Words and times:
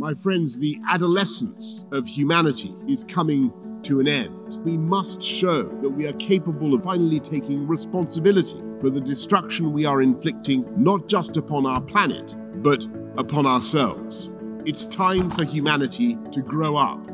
My 0.00 0.14
friends, 0.14 0.58
the 0.58 0.80
adolescence 0.88 1.84
of 1.92 2.06
humanity 2.06 2.74
is 2.88 3.04
coming 3.06 3.52
to 3.82 4.00
an 4.00 4.08
end. 4.08 4.64
We 4.64 4.78
must 4.78 5.22
show 5.22 5.64
that 5.64 5.90
we 5.90 6.06
are 6.06 6.14
capable 6.14 6.72
of 6.72 6.84
finally 6.84 7.20
taking 7.20 7.68
responsibility 7.68 8.58
for 8.80 8.88
the 8.88 9.02
destruction 9.02 9.74
we 9.74 9.84
are 9.84 10.00
inflicting 10.00 10.64
not 10.82 11.06
just 11.06 11.36
upon 11.36 11.66
our 11.66 11.82
planet, 11.82 12.34
but 12.62 12.82
upon 13.18 13.46
ourselves. 13.46 14.30
It's 14.64 14.86
time 14.86 15.28
for 15.28 15.44
humanity 15.44 16.16
to 16.32 16.40
grow 16.40 16.76
up 16.76 17.09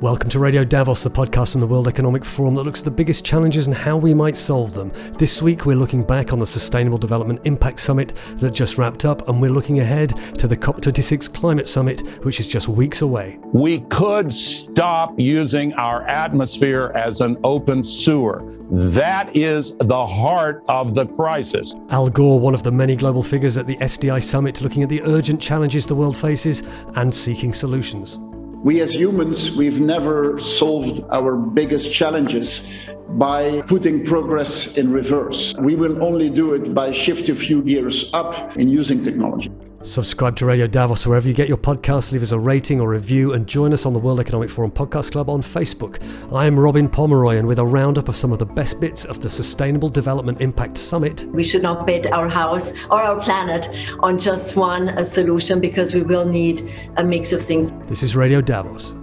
Welcome 0.00 0.30
to 0.30 0.38
Radio 0.38 0.62
Davos, 0.62 1.02
the 1.02 1.10
podcast 1.10 1.50
from 1.50 1.60
the 1.60 1.66
World 1.66 1.88
Economic 1.88 2.24
Forum 2.24 2.54
that 2.54 2.62
looks 2.62 2.82
at 2.82 2.84
the 2.84 2.90
biggest 2.92 3.24
challenges 3.24 3.66
and 3.66 3.74
how 3.74 3.96
we 3.96 4.14
might 4.14 4.36
solve 4.36 4.72
them. 4.72 4.92
This 5.14 5.42
week, 5.42 5.66
we're 5.66 5.74
looking 5.74 6.04
back 6.04 6.32
on 6.32 6.38
the 6.38 6.46
Sustainable 6.46 6.98
Development 6.98 7.40
Impact 7.42 7.80
Summit 7.80 8.14
that 8.36 8.52
just 8.52 8.78
wrapped 8.78 9.04
up, 9.04 9.28
and 9.28 9.42
we're 9.42 9.50
looking 9.50 9.80
ahead 9.80 10.10
to 10.38 10.46
the 10.46 10.56
COP26 10.56 11.34
Climate 11.34 11.66
Summit, 11.66 12.02
which 12.24 12.38
is 12.38 12.46
just 12.46 12.68
weeks 12.68 13.02
away. 13.02 13.40
We 13.52 13.80
could 13.90 14.32
stop 14.32 15.18
using 15.18 15.72
our 15.72 16.06
atmosphere 16.06 16.92
as 16.94 17.20
an 17.20 17.36
open 17.42 17.82
sewer. 17.82 18.44
That 18.70 19.36
is 19.36 19.74
the 19.80 20.06
heart 20.06 20.62
of 20.68 20.94
the 20.94 21.06
crisis. 21.06 21.74
Al 21.88 22.08
Gore, 22.08 22.38
one 22.38 22.54
of 22.54 22.62
the 22.62 22.70
many 22.70 22.94
global 22.94 23.24
figures 23.24 23.56
at 23.56 23.66
the 23.66 23.76
SDI 23.78 24.22
Summit, 24.22 24.60
looking 24.60 24.84
at 24.84 24.90
the 24.90 25.02
urgent 25.02 25.40
challenges 25.40 25.88
the 25.88 25.96
world 25.96 26.16
faces 26.16 26.62
and 26.94 27.12
seeking 27.12 27.52
solutions. 27.52 28.20
We 28.64 28.80
as 28.80 28.92
humans, 28.92 29.56
we've 29.56 29.80
never 29.80 30.38
solved 30.40 31.00
our 31.10 31.36
biggest 31.36 31.92
challenges 31.92 32.68
by 33.10 33.62
putting 33.62 34.04
progress 34.04 34.76
in 34.76 34.90
reverse. 34.92 35.54
We 35.58 35.76
will 35.76 36.02
only 36.02 36.28
do 36.28 36.54
it 36.54 36.74
by 36.74 36.90
shift 36.90 37.28
a 37.28 37.36
few 37.36 37.62
gears 37.62 38.12
up 38.12 38.56
in 38.56 38.68
using 38.68 39.04
technology. 39.04 39.50
Subscribe 39.88 40.36
to 40.36 40.44
Radio 40.44 40.66
Davos 40.66 41.06
wherever 41.06 41.26
you 41.26 41.32
get 41.32 41.48
your 41.48 41.56
podcasts, 41.56 42.12
leave 42.12 42.20
us 42.20 42.32
a 42.32 42.38
rating 42.38 42.78
or 42.78 42.90
review, 42.90 43.32
and 43.32 43.46
join 43.46 43.72
us 43.72 43.86
on 43.86 43.94
the 43.94 43.98
World 43.98 44.20
Economic 44.20 44.50
Forum 44.50 44.70
Podcast 44.70 45.12
Club 45.12 45.30
on 45.30 45.40
Facebook. 45.40 45.98
I 46.30 46.44
am 46.44 46.60
Robin 46.60 46.90
Pomeroy, 46.90 47.38
and 47.38 47.48
with 47.48 47.58
a 47.58 47.64
roundup 47.64 48.10
of 48.10 48.14
some 48.14 48.30
of 48.30 48.38
the 48.38 48.44
best 48.44 48.80
bits 48.80 49.06
of 49.06 49.20
the 49.20 49.30
Sustainable 49.30 49.88
Development 49.88 50.42
Impact 50.42 50.76
Summit. 50.76 51.24
We 51.32 51.42
should 51.42 51.62
not 51.62 51.86
bet 51.86 52.12
our 52.12 52.28
house 52.28 52.74
or 52.90 53.00
our 53.00 53.18
planet 53.18 53.66
on 54.00 54.18
just 54.18 54.56
one 54.56 55.02
solution 55.06 55.58
because 55.58 55.94
we 55.94 56.02
will 56.02 56.26
need 56.26 56.70
a 56.98 57.02
mix 57.02 57.32
of 57.32 57.40
things. 57.40 57.72
This 57.86 58.02
is 58.02 58.14
Radio 58.14 58.42
Davos. 58.42 58.94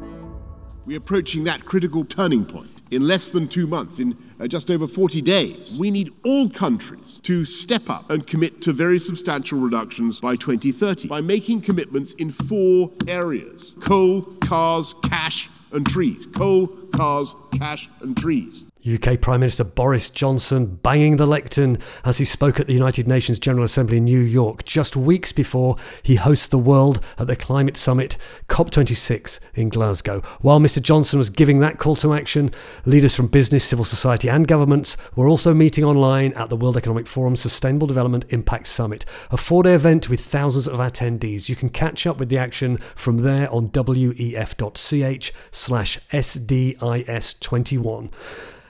We're 0.85 0.99
approaching 0.99 1.45
that 1.45 1.65
critical 1.65 2.05
turning 2.05 2.45
point 2.45 2.69
in 2.91 3.07
less 3.07 3.31
than 3.31 3.47
two 3.47 3.65
months, 3.65 3.97
in 3.97 4.15
uh, 4.39 4.47
just 4.47 4.69
over 4.69 4.87
40 4.87 5.21
days. 5.21 5.77
We 5.79 5.91
need 5.91 6.13
all 6.23 6.49
countries 6.49 7.19
to 7.23 7.45
step 7.45 7.89
up 7.89 8.09
and 8.09 8.25
commit 8.25 8.61
to 8.63 8.73
very 8.73 8.99
substantial 8.99 9.59
reductions 9.59 10.19
by 10.19 10.35
2030 10.35 11.07
by 11.07 11.21
making 11.21 11.61
commitments 11.61 12.13
in 12.13 12.31
four 12.31 12.91
areas 13.07 13.75
coal, 13.79 14.21
cars, 14.41 14.95
cash, 15.03 15.49
and 15.71 15.85
trees. 15.85 16.25
Coal, 16.25 16.67
cars, 16.93 17.35
cash, 17.53 17.89
and 18.01 18.17
trees. 18.17 18.65
UK 18.85 19.19
Prime 19.19 19.39
Minister 19.39 19.63
Boris 19.63 20.09
Johnson 20.09 20.77
banging 20.77 21.15
the 21.15 21.25
lectern 21.25 21.77
as 22.03 22.19
he 22.19 22.25
spoke 22.25 22.59
at 22.59 22.67
the 22.67 22.73
United 22.73 23.07
Nations 23.07 23.39
General 23.39 23.65
Assembly 23.65 23.97
in 23.97 24.05
New 24.05 24.19
York 24.19 24.63
just 24.63 24.95
weeks 24.95 25.31
before 25.31 25.75
he 26.03 26.15
hosts 26.15 26.47
the 26.47 26.59
world 26.59 27.03
at 27.17 27.27
the 27.27 27.35
climate 27.35 27.77
summit 27.77 28.17
COP26 28.47 29.39
in 29.55 29.69
Glasgow. 29.69 30.21
While 30.41 30.59
Mr. 30.59 30.81
Johnson 30.81 31.17
was 31.17 31.31
giving 31.31 31.59
that 31.59 31.79
call 31.79 31.95
to 31.97 32.13
action, 32.13 32.51
leaders 32.85 33.15
from 33.15 33.27
business, 33.27 33.63
civil 33.63 33.85
society, 33.85 34.29
and 34.29 34.47
governments 34.47 34.97
were 35.15 35.27
also 35.27 35.53
meeting 35.53 35.83
online 35.83 36.33
at 36.33 36.49
the 36.49 36.57
World 36.57 36.77
Economic 36.77 37.07
Forum 37.07 37.35
Sustainable 37.35 37.87
Development 37.87 38.25
Impact 38.29 38.67
Summit, 38.67 39.05
a 39.31 39.37
four 39.37 39.63
day 39.63 39.73
event 39.73 40.09
with 40.09 40.19
thousands 40.19 40.67
of 40.67 40.79
attendees. 40.79 41.49
You 41.49 41.55
can 41.55 41.69
catch 41.69 42.05
up 42.05 42.17
with 42.17 42.29
the 42.29 42.37
action 42.37 42.77
from 42.93 43.19
there 43.19 43.51
on 43.51 43.69
wef.ch 43.69 45.31
slash 45.51 45.99
SDIS21. 46.11 48.11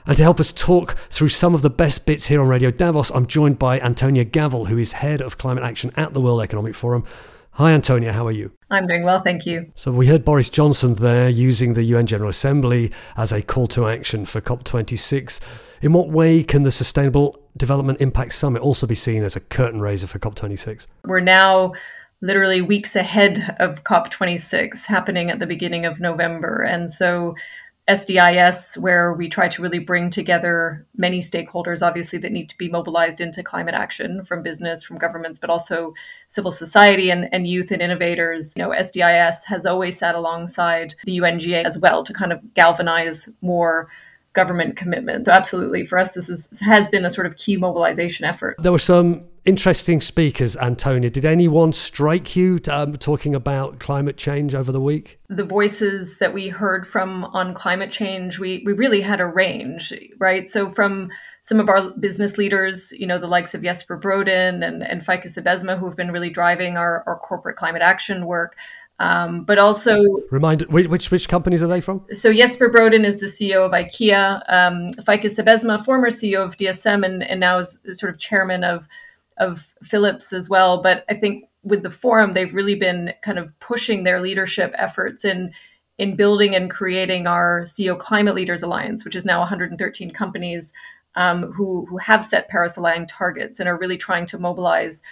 And 0.08 0.16
to 0.18 0.22
help 0.22 0.38
us 0.38 0.52
talk 0.52 0.96
through 1.10 1.30
some 1.30 1.52
of 1.52 1.62
the 1.62 1.70
best 1.70 2.06
bits 2.06 2.26
here 2.26 2.40
on 2.40 2.46
Radio 2.46 2.70
Davos, 2.70 3.10
I'm 3.10 3.26
joined 3.26 3.58
by 3.58 3.80
Antonia 3.80 4.24
Gawel, 4.24 4.68
who 4.68 4.78
is 4.78 4.92
head 4.92 5.20
of 5.20 5.36
climate 5.36 5.64
action 5.64 5.90
at 5.96 6.14
the 6.14 6.20
World 6.20 6.42
Economic 6.42 6.76
Forum. 6.76 7.04
Hi, 7.54 7.72
Antonia, 7.72 8.12
how 8.12 8.24
are 8.24 8.32
you? 8.32 8.52
I'm 8.70 8.86
doing 8.86 9.02
well, 9.02 9.20
thank 9.20 9.46
you. 9.46 9.72
So, 9.74 9.90
we 9.90 10.06
heard 10.06 10.24
Boris 10.24 10.48
Johnson 10.48 10.94
there 10.94 11.28
using 11.28 11.72
the 11.72 11.82
UN 11.82 12.06
General 12.06 12.30
Assembly 12.30 12.92
as 13.16 13.32
a 13.32 13.42
call 13.42 13.66
to 13.68 13.88
action 13.88 14.26
for 14.26 14.40
COP26. 14.40 15.40
In 15.82 15.92
what 15.92 16.08
way 16.08 16.44
can 16.44 16.62
the 16.62 16.70
Sustainable 16.70 17.36
Development 17.56 18.00
Impact 18.00 18.32
Summit 18.32 18.62
also 18.62 18.86
be 18.86 18.94
seen 18.94 19.24
as 19.24 19.34
a 19.34 19.40
curtain 19.40 19.80
raiser 19.80 20.06
for 20.06 20.20
COP26? 20.20 20.86
We're 21.04 21.18
now 21.18 21.72
literally 22.20 22.62
weeks 22.62 22.94
ahead 22.94 23.56
of 23.58 23.82
COP26 23.82 24.84
happening 24.84 25.30
at 25.30 25.40
the 25.40 25.46
beginning 25.46 25.84
of 25.84 25.98
November. 25.98 26.62
And 26.62 26.90
so 26.90 27.34
SDIS, 27.88 28.76
where 28.78 29.12
we 29.12 29.28
try 29.28 29.48
to 29.48 29.62
really 29.62 29.78
bring 29.78 30.10
together 30.10 30.84
many 30.96 31.20
stakeholders, 31.20 31.86
obviously, 31.86 32.18
that 32.18 32.32
need 32.32 32.48
to 32.48 32.58
be 32.58 32.68
mobilized 32.68 33.20
into 33.20 33.44
climate 33.44 33.74
action 33.74 34.24
from 34.24 34.42
business, 34.42 34.82
from 34.82 34.98
governments, 34.98 35.38
but 35.38 35.50
also 35.50 35.94
civil 36.28 36.50
society 36.50 37.10
and, 37.10 37.28
and 37.32 37.46
youth 37.46 37.70
and 37.70 37.80
innovators. 37.80 38.54
You 38.56 38.64
know, 38.64 38.70
SDIS 38.70 39.44
has 39.46 39.66
always 39.66 39.96
sat 39.96 40.16
alongside 40.16 40.94
the 41.04 41.18
UNGA 41.18 41.64
as 41.64 41.78
well 41.78 42.02
to 42.02 42.12
kind 42.12 42.32
of 42.32 42.40
galvanize 42.54 43.28
more 43.40 43.88
government 44.36 44.76
commitment. 44.76 45.26
So 45.26 45.32
absolutely, 45.32 45.84
for 45.84 45.98
us, 45.98 46.12
this 46.12 46.28
is, 46.28 46.60
has 46.60 46.88
been 46.88 47.04
a 47.04 47.10
sort 47.10 47.26
of 47.26 47.36
key 47.36 47.56
mobilization 47.56 48.24
effort. 48.24 48.54
There 48.60 48.70
were 48.70 48.78
some 48.78 49.24
interesting 49.46 50.00
speakers, 50.00 50.56
Antonia. 50.56 51.08
Did 51.08 51.24
anyone 51.24 51.72
strike 51.72 52.34
you 52.36 52.60
um, 52.68 52.96
talking 52.96 53.34
about 53.34 53.78
climate 53.78 54.16
change 54.16 54.54
over 54.54 54.72
the 54.72 54.80
week? 54.80 55.20
The 55.28 55.44
voices 55.44 56.18
that 56.18 56.34
we 56.34 56.48
heard 56.48 56.86
from 56.86 57.24
on 57.26 57.54
climate 57.54 57.92
change, 57.92 58.38
we, 58.38 58.62
we 58.66 58.72
really 58.72 59.00
had 59.00 59.20
a 59.20 59.26
range, 59.26 59.92
right? 60.18 60.48
So 60.48 60.72
from 60.72 61.10
some 61.42 61.60
of 61.60 61.68
our 61.68 61.90
business 61.90 62.36
leaders, 62.36 62.92
you 62.92 63.06
know, 63.06 63.18
the 63.18 63.28
likes 63.28 63.54
of 63.54 63.62
Jesper 63.62 63.96
Brodin 63.98 64.66
and, 64.66 64.82
and 64.82 65.02
Feike 65.06 65.26
Sijbesma, 65.26 65.78
who 65.78 65.86
have 65.86 65.96
been 65.96 66.10
really 66.10 66.30
driving 66.30 66.76
our, 66.76 67.04
our 67.06 67.18
corporate 67.18 67.56
climate 67.56 67.82
action 67.82 68.26
work. 68.26 68.56
Um, 68.98 69.44
but 69.44 69.58
also 69.58 70.02
remind 70.30 70.62
which 70.62 71.10
which 71.10 71.28
companies 71.28 71.62
are 71.62 71.66
they 71.66 71.82
from? 71.82 72.06
So 72.14 72.32
Jesper 72.32 72.70
Brodin 72.70 73.04
is 73.04 73.20
the 73.20 73.26
CEO 73.26 73.66
of 73.66 73.72
IKEA. 73.72 74.42
Um, 74.48 74.90
Feike 75.04 75.24
Sijbesma, 75.24 75.84
former 75.84 76.10
CEO 76.10 76.42
of 76.42 76.56
DSM, 76.56 77.04
and, 77.04 77.22
and 77.22 77.38
now 77.38 77.58
is 77.58 77.78
sort 77.92 78.14
of 78.14 78.18
chairman 78.18 78.64
of 78.64 78.88
of 79.36 79.74
Philips 79.82 80.32
as 80.32 80.48
well. 80.48 80.80
But 80.80 81.04
I 81.10 81.14
think 81.14 81.44
with 81.62 81.82
the 81.82 81.90
forum, 81.90 82.32
they've 82.32 82.54
really 82.54 82.74
been 82.74 83.12
kind 83.22 83.38
of 83.38 83.58
pushing 83.60 84.04
their 84.04 84.20
leadership 84.20 84.74
efforts 84.78 85.24
in 85.24 85.52
in 85.98 86.16
building 86.16 86.54
and 86.54 86.70
creating 86.70 87.26
our 87.26 87.62
CEO 87.62 87.98
Climate 87.98 88.34
Leaders 88.34 88.62
Alliance, 88.62 89.04
which 89.04 89.16
is 89.16 89.24
now 89.24 89.40
113 89.40 90.10
companies 90.10 90.72
um, 91.16 91.52
who 91.52 91.84
who 91.86 91.98
have 91.98 92.24
set 92.24 92.48
Paris 92.48 92.76
aligned 92.76 93.10
targets 93.10 93.60
and 93.60 93.68
are 93.68 93.78
really 93.78 93.98
trying 93.98 94.24
to 94.26 94.38
mobilize 94.38 95.02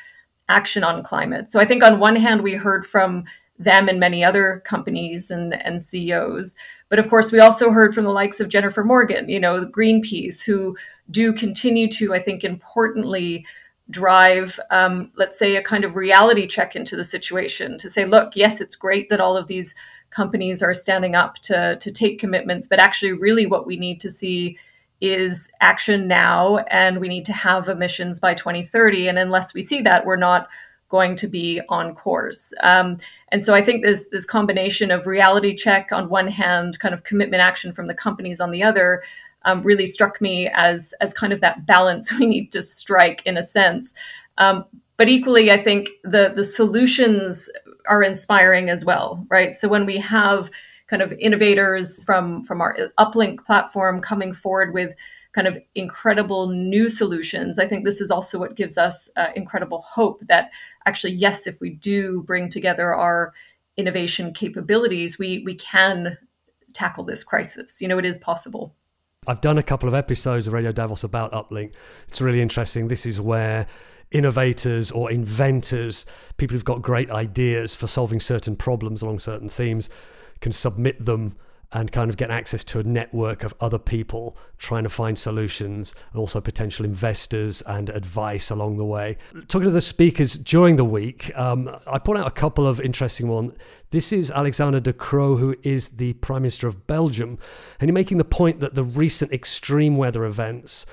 action 0.48 0.84
on 0.84 1.02
climate. 1.02 1.50
So 1.50 1.60
I 1.60 1.64
think 1.64 1.82
on 1.82 1.98
one 1.98 2.16
hand, 2.16 2.42
we 2.42 2.54
heard 2.54 2.86
from 2.86 3.24
them 3.58 3.88
and 3.88 4.00
many 4.00 4.24
other 4.24 4.62
companies 4.64 5.30
and, 5.30 5.54
and 5.64 5.82
CEOs. 5.82 6.56
But 6.88 6.98
of 6.98 7.08
course, 7.08 7.30
we 7.30 7.40
also 7.40 7.70
heard 7.70 7.94
from 7.94 8.04
the 8.04 8.10
likes 8.10 8.40
of 8.40 8.48
Jennifer 8.48 8.82
Morgan, 8.82 9.28
you 9.28 9.38
know, 9.38 9.64
Greenpeace, 9.66 10.42
who 10.42 10.76
do 11.10 11.32
continue 11.32 11.88
to, 11.92 12.14
I 12.14 12.20
think, 12.20 12.42
importantly, 12.42 13.46
drive, 13.90 14.58
um, 14.70 15.12
let's 15.16 15.38
say, 15.38 15.56
a 15.56 15.62
kind 15.62 15.84
of 15.84 15.94
reality 15.94 16.46
check 16.46 16.74
into 16.74 16.96
the 16.96 17.04
situation 17.04 17.78
to 17.78 17.90
say, 17.90 18.04
look, 18.04 18.34
yes, 18.34 18.60
it's 18.60 18.76
great 18.76 19.08
that 19.10 19.20
all 19.20 19.36
of 19.36 19.46
these 19.46 19.74
companies 20.10 20.62
are 20.62 20.74
standing 20.74 21.14
up 21.14 21.36
to, 21.36 21.76
to 21.76 21.92
take 21.92 22.18
commitments, 22.18 22.66
but 22.66 22.78
actually, 22.80 23.12
really, 23.12 23.46
what 23.46 23.66
we 23.66 23.76
need 23.76 24.00
to 24.00 24.10
see 24.10 24.58
is 25.00 25.50
action 25.60 26.08
now, 26.08 26.58
and 26.70 26.98
we 26.98 27.08
need 27.08 27.24
to 27.26 27.32
have 27.32 27.68
emissions 27.68 28.20
by 28.20 28.34
2030. 28.34 29.08
And 29.08 29.18
unless 29.18 29.52
we 29.52 29.62
see 29.62 29.82
that, 29.82 30.06
we're 30.06 30.16
not 30.16 30.48
going 30.88 31.16
to 31.16 31.26
be 31.26 31.60
on 31.68 31.94
course. 31.94 32.52
Um, 32.62 32.98
and 33.30 33.42
so 33.42 33.54
I 33.54 33.62
think 33.64 33.84
this 33.84 34.08
this 34.10 34.26
combination 34.26 34.90
of 34.90 35.06
reality 35.06 35.56
check 35.56 35.90
on 35.92 36.08
one 36.08 36.28
hand, 36.28 36.78
kind 36.78 36.94
of 36.94 37.04
commitment 37.04 37.40
action 37.40 37.72
from 37.72 37.86
the 37.86 37.94
companies 37.94 38.40
on 38.40 38.50
the 38.50 38.62
other, 38.62 39.02
um, 39.44 39.62
really 39.62 39.86
struck 39.86 40.20
me 40.20 40.48
as 40.54 40.94
as 41.00 41.12
kind 41.12 41.32
of 41.32 41.40
that 41.40 41.66
balance 41.66 42.12
we 42.18 42.26
need 42.26 42.52
to 42.52 42.62
strike 42.62 43.22
in 43.24 43.36
a 43.36 43.42
sense. 43.42 43.94
Um, 44.38 44.64
but 44.96 45.08
equally, 45.08 45.50
I 45.50 45.62
think 45.62 45.90
the 46.02 46.32
the 46.34 46.44
solutions 46.44 47.48
are 47.88 48.02
inspiring 48.02 48.70
as 48.70 48.84
well, 48.84 49.26
right? 49.28 49.54
So 49.54 49.68
when 49.68 49.86
we 49.86 49.98
have 49.98 50.50
kind 50.86 51.02
of 51.02 51.12
innovators 51.14 52.02
from 52.04 52.44
from 52.44 52.60
our 52.60 52.76
uplink 52.98 53.44
platform 53.44 54.00
coming 54.00 54.34
forward 54.34 54.74
with 54.74 54.94
kind 55.34 55.46
of 55.46 55.58
incredible 55.74 56.48
new 56.48 56.88
solutions 56.88 57.58
i 57.58 57.66
think 57.66 57.84
this 57.84 58.00
is 58.00 58.10
also 58.10 58.38
what 58.38 58.54
gives 58.54 58.78
us 58.78 59.10
uh, 59.16 59.28
incredible 59.34 59.82
hope 59.82 60.20
that 60.26 60.50
actually 60.86 61.12
yes 61.12 61.46
if 61.46 61.60
we 61.60 61.70
do 61.70 62.22
bring 62.26 62.48
together 62.48 62.94
our 62.94 63.32
innovation 63.76 64.32
capabilities 64.32 65.18
we 65.18 65.42
we 65.44 65.54
can 65.54 66.16
tackle 66.72 67.04
this 67.04 67.24
crisis 67.24 67.80
you 67.80 67.88
know 67.88 67.98
it 67.98 68.04
is 68.04 68.18
possible 68.18 68.74
I've 69.26 69.40
done 69.40 69.56
a 69.56 69.62
couple 69.62 69.88
of 69.88 69.94
episodes 69.94 70.46
of 70.46 70.52
Radio 70.52 70.70
Davos 70.70 71.02
about 71.02 71.32
Uplink. 71.32 71.72
It's 72.08 72.20
really 72.20 72.42
interesting. 72.42 72.88
This 72.88 73.06
is 73.06 73.22
where 73.22 73.66
innovators 74.10 74.90
or 74.90 75.10
inventors, 75.10 76.04
people 76.36 76.54
who've 76.54 76.64
got 76.64 76.82
great 76.82 77.10
ideas 77.10 77.74
for 77.74 77.86
solving 77.86 78.20
certain 78.20 78.54
problems 78.54 79.02
along 79.02 79.18
certain 79.18 79.48
themes, 79.48 79.88
can 80.40 80.52
submit 80.52 81.04
them 81.04 81.36
and 81.74 81.90
kind 81.90 82.08
of 82.08 82.16
get 82.16 82.30
access 82.30 82.62
to 82.64 82.78
a 82.78 82.84
network 82.84 83.42
of 83.42 83.52
other 83.60 83.78
people 83.78 84.36
trying 84.58 84.84
to 84.84 84.88
find 84.88 85.18
solutions 85.18 85.94
and 86.12 86.20
also 86.20 86.40
potential 86.40 86.84
investors 86.84 87.62
and 87.62 87.90
advice 87.90 88.50
along 88.50 88.76
the 88.76 88.84
way. 88.84 89.16
Talking 89.48 89.66
to 89.66 89.72
the 89.72 89.80
speakers 89.82 90.38
during 90.38 90.76
the 90.76 90.84
week, 90.84 91.36
um, 91.36 91.68
I 91.86 91.98
put 91.98 92.16
out 92.16 92.28
a 92.28 92.30
couple 92.30 92.66
of 92.66 92.80
interesting 92.80 93.28
ones. 93.28 93.52
This 93.90 94.12
is 94.12 94.30
Alexander 94.30 94.78
De 94.78 94.92
Croo, 94.92 95.38
who 95.38 95.56
is 95.62 95.88
the 95.90 96.14
Prime 96.14 96.42
Minister 96.42 96.68
of 96.68 96.86
Belgium, 96.86 97.38
and 97.80 97.90
he's 97.90 97.94
making 97.94 98.18
the 98.18 98.24
point 98.24 98.60
that 98.60 98.74
the 98.74 98.84
recent 98.84 99.32
extreme 99.32 99.96
weather 99.96 100.24
events 100.24 100.86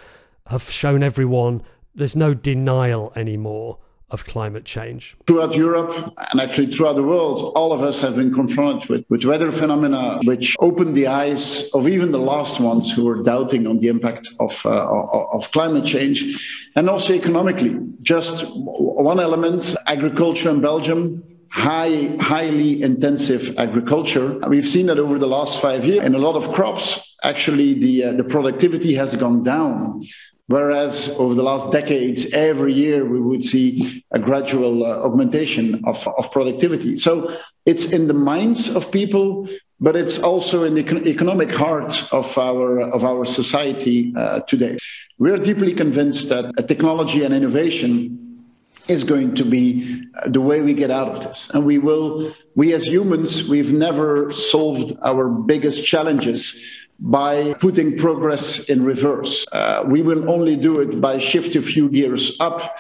have 0.48 0.63
shown 0.63 1.04
everyone 1.04 1.62
there's 1.94 2.16
no 2.16 2.33
denial 2.33 3.12
anymore 3.16 3.78
of 4.12 4.25
climate 4.25 4.66
change. 4.66 5.16
Throughout 5.25 5.56
Europe 5.56 5.94
and 6.31 6.42
actually 6.42 6.72
throughout 6.72 6.96
the 6.96 7.04
world, 7.04 7.54
all 7.56 7.74
of 7.74 7.81
us 7.81 8.02
have 8.02 8.16
been 8.16 8.34
confronted 8.34 8.90
with, 8.90 9.06
with 9.10 9.24
weather 9.25 9.52
phenomena 9.52 10.19
which 10.24 10.56
opened 10.60 10.96
the 10.96 11.08
eyes 11.08 11.72
of 11.74 11.88
even 11.88 12.12
the 12.12 12.19
last 12.19 12.60
ones 12.60 12.92
who 12.92 13.06
were 13.06 13.24
doubting 13.24 13.68
on 13.68 13.80
the 13.80 13.88
impact 13.88 14.30
of, 14.40 14.62
uh, 14.66 14.69
of 14.69 15.52
climate 15.52 15.86
change 15.86 16.69
and 16.75 16.90
also 16.90 17.13
economically. 17.13 17.75
Just 18.02 18.46
one 18.56 19.19
element 19.19 19.75
agriculture 19.88 20.50
in 20.50 20.62
Belgium. 20.62 21.24
High, 21.54 22.16
highly 22.18 22.81
intensive 22.81 23.57
agriculture. 23.57 24.40
We've 24.48 24.68
seen 24.68 24.86
that 24.86 25.00
over 25.00 25.19
the 25.19 25.28
last 25.28 25.62
five 25.62 25.84
years 25.84 26.06
in 26.06 26.16
a 26.16 26.18
lot 26.18 26.36
of 26.38 26.54
crops. 26.54 27.14
Actually, 27.24 27.74
the 27.78 28.06
uh, 28.06 28.14
the 28.14 28.24
productivity 28.24 28.96
has 28.96 29.18
gone 29.18 29.44
down. 29.44 30.07
Whereas 30.51 31.15
over 31.18 31.33
the 31.33 31.44
last 31.44 31.71
decades, 31.71 32.33
every 32.33 32.74
year 32.74 33.06
we 33.06 33.21
would 33.21 33.44
see 33.44 34.03
a 34.12 34.19
gradual 34.19 34.86
uh, 34.86 34.89
augmentation 35.07 35.81
of, 35.86 36.06
of 36.06 36.30
productivity. 36.31 36.98
So 36.98 37.33
it's 37.65 37.94
in 37.94 38.07
the 38.07 38.13
minds 38.13 38.69
of 38.75 38.92
people, 38.92 39.48
but 39.80 39.95
it's 39.95 40.19
also 40.21 40.65
in 40.65 40.75
the 40.75 40.83
economic 41.07 41.51
heart 41.51 41.94
of 42.12 42.38
our, 42.38 42.81
of 42.81 43.06
our 43.06 43.25
society 43.25 44.13
uh, 44.18 44.42
today. 44.42 44.77
We 45.19 45.31
are 45.31 45.38
deeply 45.38 45.74
convinced 45.74 46.27
that 46.30 46.68
technology 46.68 47.24
and 47.24 47.33
innovation 47.33 48.44
is 48.89 49.06
going 49.06 49.36
to 49.36 49.45
be 49.45 50.04
uh, 50.15 50.30
the 50.30 50.42
way 50.42 50.59
we 50.59 50.74
get 50.74 50.92
out 50.92 51.07
of 51.07 51.24
this. 51.24 51.50
And 51.54 51.65
we 51.65 51.77
will, 51.77 52.33
we 52.56 52.74
as 52.74 52.86
humans, 52.86 53.47
we've 53.47 53.71
never 53.71 54.33
solved 54.33 54.97
our 55.01 55.30
biggest 55.30 55.86
challenges 55.86 56.62
by 57.00 57.54
putting 57.56 57.98
progress 57.98 58.70
in 58.70 58.84
reverse. 58.84 59.46
Uh, 59.52 59.84
we 59.88 60.02
will 60.02 60.30
only 60.30 60.56
do 60.56 60.80
it 60.80 61.02
by 61.02 61.18
shift 61.18 61.56
a 61.56 61.62
few 61.62 61.90
gears 61.90 62.38
up 62.40 62.78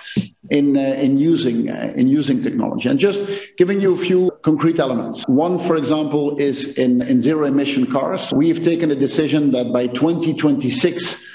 in, 0.49 0.77
uh, 0.77 0.79
in, 0.79 1.17
using, 1.17 1.69
uh, 1.69 1.93
in 1.95 2.07
using 2.07 2.43
technology. 2.43 2.87
And 2.89 2.99
just 2.99 3.19
giving 3.57 3.81
you 3.81 3.93
a 3.93 3.97
few 3.97 4.31
concrete 4.43 4.79
elements. 4.79 5.23
One, 5.27 5.57
for 5.57 5.75
example, 5.75 6.37
is 6.37 6.77
in, 6.77 7.01
in 7.01 7.21
zero 7.21 7.45
emission 7.45 7.89
cars. 7.91 8.31
We've 8.33 8.63
taken 8.63 8.91
a 8.91 8.95
decision 8.95 9.51
that 9.53 9.73
by 9.73 9.87
2026, 9.87 11.27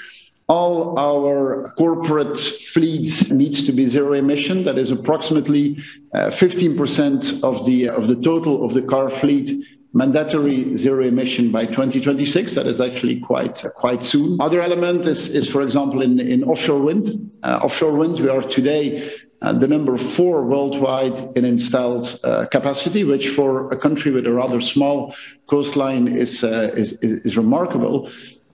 all 0.47 0.97
our 0.97 1.73
corporate 1.77 2.39
fleets 2.39 3.29
needs 3.29 3.65
to 3.65 3.73
be 3.73 3.85
zero 3.85 4.13
emission. 4.13 4.63
That 4.63 4.77
is 4.77 4.91
approximately 4.91 5.83
uh, 6.13 6.27
15% 6.27 7.43
of 7.43 7.65
the, 7.65 7.89
of 7.89 8.07
the 8.07 8.15
total 8.15 8.63
of 8.65 8.73
the 8.73 8.81
car 8.81 9.09
fleet 9.09 9.51
mandatory 9.97 10.75
zero 10.75 11.03
emission 11.03 11.51
by 11.51 11.65
2026. 11.65 12.53
That 12.53 12.67
is 12.67 12.79
actually 12.79 13.19
quite 13.19 13.65
quite 13.75 14.03
soon. 14.03 14.39
Other 14.39 14.61
element 14.61 15.07
is, 15.07 15.29
is 15.29 15.49
for 15.49 15.63
example, 15.63 16.03
in, 16.03 16.19
in 16.19 16.43
offshore 16.43 16.81
wind. 16.81 17.31
Uh, 17.43 17.59
offshore 17.63 17.93
wind, 17.93 18.19
we 18.19 18.29
are 18.29 18.41
today 18.41 19.11
uh, 19.41 19.53
the 19.53 19.67
number 19.67 19.97
four 19.97 20.45
worldwide 20.45 21.17
in 21.35 21.45
installed 21.45 22.19
uh, 22.23 22.45
capacity, 22.45 23.03
which 23.03 23.29
for 23.29 23.71
a 23.71 23.77
country 23.77 24.11
with 24.11 24.27
a 24.27 24.31
rather 24.31 24.61
small 24.61 25.15
coastline 25.47 26.07
is, 26.07 26.43
uh, 26.43 26.71
is, 26.75 26.93
is 27.01 27.35
remarkable. 27.35 28.09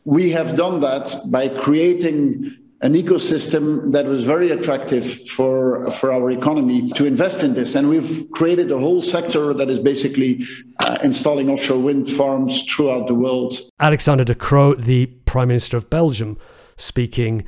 We 0.05 0.31
have 0.31 0.55
done 0.55 0.79
that 0.81 1.15
by 1.29 1.49
creating 1.49 2.57
an 2.83 2.95
ecosystem 2.95 3.93
that 3.93 4.05
was 4.05 4.23
very 4.23 4.51
attractive 4.51 5.29
for, 5.29 5.89
for 5.91 6.11
our 6.11 6.29
economy 6.31 6.91
to 6.91 7.05
invest 7.05 7.41
in 7.41 7.53
this. 7.53 7.75
And 7.75 7.87
we've 7.87 8.29
created 8.33 8.73
a 8.73 8.77
whole 8.77 9.01
sector 9.01 9.53
that 9.53 9.69
is 9.69 9.79
basically 9.79 10.45
uh, 10.79 10.97
installing 11.01 11.49
offshore 11.49 11.79
wind 11.79 12.11
farms 12.11 12.63
throughout 12.63 13.07
the 13.07 13.13
world. 13.15 13.57
Alexander 13.79 14.25
De 14.25 14.35
Croo, 14.35 14.75
the 14.75 15.05
Prime 15.05 15.47
Minister 15.47 15.77
of 15.77 15.89
Belgium, 15.89 16.37
speaking 16.75 17.45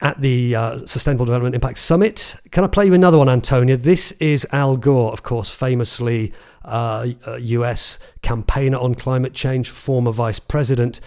at 0.00 0.18
the 0.22 0.56
uh, 0.56 0.78
Sustainable 0.78 1.26
Development 1.26 1.54
Impact 1.54 1.78
Summit. 1.78 2.34
Can 2.50 2.64
I 2.64 2.66
play 2.66 2.86
you 2.86 2.94
another 2.94 3.18
one, 3.18 3.28
Antonia? 3.28 3.76
This 3.76 4.12
is 4.12 4.46
Al 4.52 4.78
Gore, 4.78 5.12
of 5.12 5.22
course, 5.22 5.54
famously 5.54 6.32
uh, 6.64 7.08
US 7.38 7.98
campaigner 8.22 8.78
on 8.78 8.94
climate 8.94 9.34
change, 9.34 9.68
former 9.68 10.12
vice 10.12 10.38
president 10.38 11.02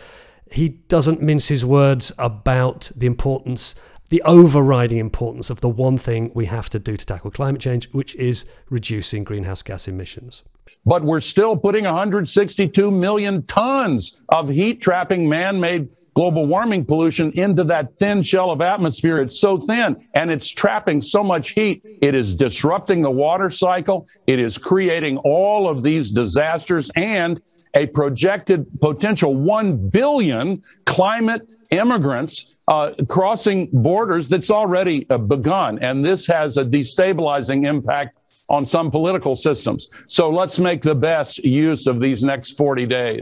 he 0.51 0.69
doesn't 0.69 1.21
mince 1.21 1.47
his 1.47 1.65
words 1.65 2.11
about 2.17 2.91
the 2.95 3.07
importance, 3.07 3.75
the 4.09 4.21
overriding 4.23 4.97
importance 4.97 5.49
of 5.49 5.61
the 5.61 5.69
one 5.69 5.97
thing 5.97 6.31
we 6.35 6.45
have 6.45 6.69
to 6.69 6.79
do 6.79 6.95
to 6.97 7.05
tackle 7.05 7.31
climate 7.31 7.61
change, 7.61 7.89
which 7.91 8.15
is 8.15 8.45
reducing 8.69 9.23
greenhouse 9.23 9.63
gas 9.63 9.87
emissions. 9.87 10.43
But 10.85 11.03
we're 11.03 11.19
still 11.19 11.55
putting 11.57 11.85
162 11.85 12.91
million 12.91 13.43
tons 13.43 14.25
of 14.29 14.49
heat 14.49 14.81
trapping 14.81 15.27
man 15.27 15.59
made 15.59 15.89
global 16.13 16.45
warming 16.45 16.85
pollution 16.85 17.31
into 17.33 17.63
that 17.65 17.95
thin 17.97 18.21
shell 18.21 18.51
of 18.51 18.61
atmosphere. 18.61 19.19
It's 19.19 19.39
so 19.39 19.57
thin 19.57 20.07
and 20.13 20.31
it's 20.31 20.49
trapping 20.49 21.01
so 21.01 21.23
much 21.23 21.49
heat. 21.51 21.81
It 22.01 22.15
is 22.15 22.33
disrupting 22.33 23.01
the 23.01 23.11
water 23.11 23.49
cycle. 23.49 24.07
It 24.27 24.39
is 24.39 24.57
creating 24.57 25.17
all 25.19 25.67
of 25.67 25.83
these 25.83 26.11
disasters 26.11 26.91
and 26.95 27.41
a 27.75 27.85
projected 27.87 28.65
potential 28.79 29.35
1 29.35 29.89
billion 29.89 30.61
climate 30.85 31.41
immigrants 31.71 32.57
uh, 32.67 32.91
crossing 33.07 33.69
borders 33.71 34.29
that's 34.29 34.49
already 34.49 35.07
uh, 35.09 35.17
begun. 35.17 35.77
And 35.79 36.03
this 36.03 36.25
has 36.27 36.57
a 36.57 36.63
destabilizing 36.63 37.67
impact 37.67 38.17
on 38.49 38.65
some 38.65 38.91
political 38.91 39.35
systems. 39.35 39.87
So 40.07 40.29
let's 40.29 40.59
make 40.59 40.81
the 40.81 40.95
best 40.95 41.39
use 41.39 41.87
of 41.87 41.99
these 41.99 42.23
next 42.23 42.57
40 42.57 42.85
days. 42.85 43.21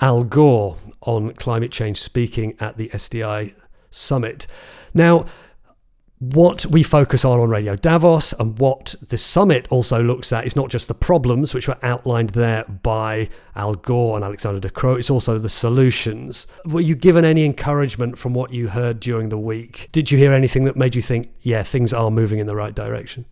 Al 0.00 0.24
Gore 0.24 0.76
on 1.02 1.32
climate 1.34 1.72
change 1.72 2.00
speaking 2.00 2.56
at 2.60 2.76
the 2.76 2.88
SDI 2.88 3.54
summit. 3.90 4.46
Now, 4.94 5.26
what 6.20 6.66
we 6.66 6.82
focus 6.82 7.24
on 7.24 7.40
on 7.40 7.48
Radio 7.48 7.76
Davos 7.76 8.34
and 8.34 8.58
what 8.58 8.94
the 9.00 9.16
summit 9.16 9.66
also 9.70 10.02
looks 10.02 10.34
at 10.34 10.44
is 10.44 10.54
not 10.54 10.68
just 10.68 10.86
the 10.86 10.94
problems, 10.94 11.54
which 11.54 11.66
were 11.66 11.78
outlined 11.82 12.30
there 12.30 12.64
by 12.64 13.30
Al 13.56 13.74
Gore 13.74 14.16
and 14.16 14.24
Alexander 14.24 14.60
De 14.60 14.68
Croo, 14.68 14.98
it's 14.98 15.08
also 15.08 15.38
the 15.38 15.48
solutions. 15.48 16.46
Were 16.66 16.82
you 16.82 16.94
given 16.94 17.24
any 17.24 17.46
encouragement 17.46 18.18
from 18.18 18.34
what 18.34 18.52
you 18.52 18.68
heard 18.68 19.00
during 19.00 19.30
the 19.30 19.38
week? 19.38 19.88
Did 19.92 20.10
you 20.10 20.18
hear 20.18 20.34
anything 20.34 20.64
that 20.64 20.76
made 20.76 20.94
you 20.94 21.00
think, 21.00 21.30
yeah, 21.40 21.62
things 21.62 21.94
are 21.94 22.10
moving 22.10 22.38
in 22.38 22.46
the 22.46 22.56
right 22.56 22.74
direction? 22.74 23.24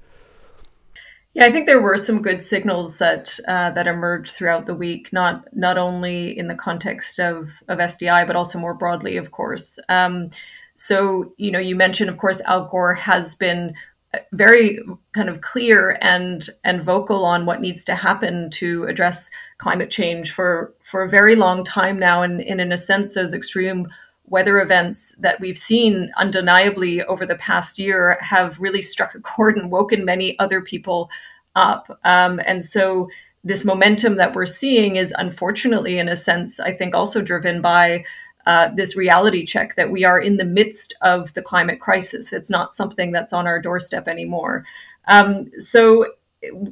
Yeah, 1.34 1.44
I 1.44 1.52
think 1.52 1.66
there 1.66 1.80
were 1.80 1.98
some 1.98 2.22
good 2.22 2.42
signals 2.42 2.98
that 2.98 3.38
uh, 3.46 3.70
that 3.72 3.86
emerged 3.86 4.32
throughout 4.32 4.66
the 4.66 4.74
week, 4.74 5.12
not 5.12 5.44
not 5.54 5.78
only 5.78 6.36
in 6.36 6.48
the 6.48 6.54
context 6.54 7.20
of 7.20 7.50
of 7.68 7.78
SDI, 7.78 8.26
but 8.26 8.36
also 8.36 8.58
more 8.58 8.74
broadly, 8.74 9.16
of 9.16 9.30
course. 9.30 9.78
Um, 9.88 10.30
so, 10.74 11.34
you 11.36 11.50
know, 11.50 11.58
you 11.58 11.74
mentioned, 11.76 12.08
of 12.08 12.18
course, 12.18 12.40
Al 12.42 12.66
Gore 12.66 12.94
has 12.94 13.34
been 13.34 13.74
uh, 14.14 14.18
very 14.32 14.78
kind 15.12 15.28
of 15.28 15.42
clear 15.42 15.98
and 16.00 16.48
and 16.64 16.82
vocal 16.82 17.24
on 17.24 17.46
what 17.46 17.60
needs 17.60 17.84
to 17.84 17.94
happen 17.94 18.48
to 18.52 18.84
address 18.84 19.30
climate 19.58 19.90
change 19.90 20.32
for 20.32 20.72
for 20.90 21.02
a 21.02 21.08
very 21.10 21.36
long 21.36 21.62
time 21.62 21.98
now 21.98 22.22
and, 22.22 22.40
and 22.40 22.60
in 22.60 22.72
a 22.72 22.78
sense 22.78 23.12
those 23.12 23.34
extreme 23.34 23.86
weather 24.30 24.60
events 24.60 25.14
that 25.20 25.40
we've 25.40 25.58
seen 25.58 26.10
undeniably 26.16 27.02
over 27.04 27.26
the 27.26 27.36
past 27.36 27.78
year 27.78 28.18
have 28.20 28.58
really 28.58 28.82
struck 28.82 29.14
a 29.14 29.20
chord 29.20 29.56
and 29.56 29.70
woken 29.70 30.04
many 30.04 30.38
other 30.38 30.60
people 30.60 31.10
up 31.56 31.98
um, 32.04 32.40
and 32.46 32.64
so 32.64 33.08
this 33.44 33.64
momentum 33.64 34.16
that 34.16 34.34
we're 34.34 34.46
seeing 34.46 34.96
is 34.96 35.14
unfortunately 35.18 35.98
in 35.98 36.08
a 36.08 36.16
sense 36.16 36.60
i 36.60 36.72
think 36.72 36.94
also 36.94 37.22
driven 37.22 37.60
by 37.60 38.04
uh, 38.48 38.70
this 38.74 38.96
reality 38.96 39.44
check 39.44 39.76
that 39.76 39.90
we 39.90 40.04
are 40.04 40.18
in 40.18 40.38
the 40.38 40.44
midst 40.44 40.94
of 41.02 41.34
the 41.34 41.42
climate 41.42 41.80
crisis. 41.80 42.32
It's 42.32 42.48
not 42.48 42.74
something 42.74 43.12
that's 43.12 43.34
on 43.34 43.46
our 43.46 43.60
doorstep 43.60 44.08
anymore. 44.08 44.64
Um, 45.06 45.50
so, 45.58 46.06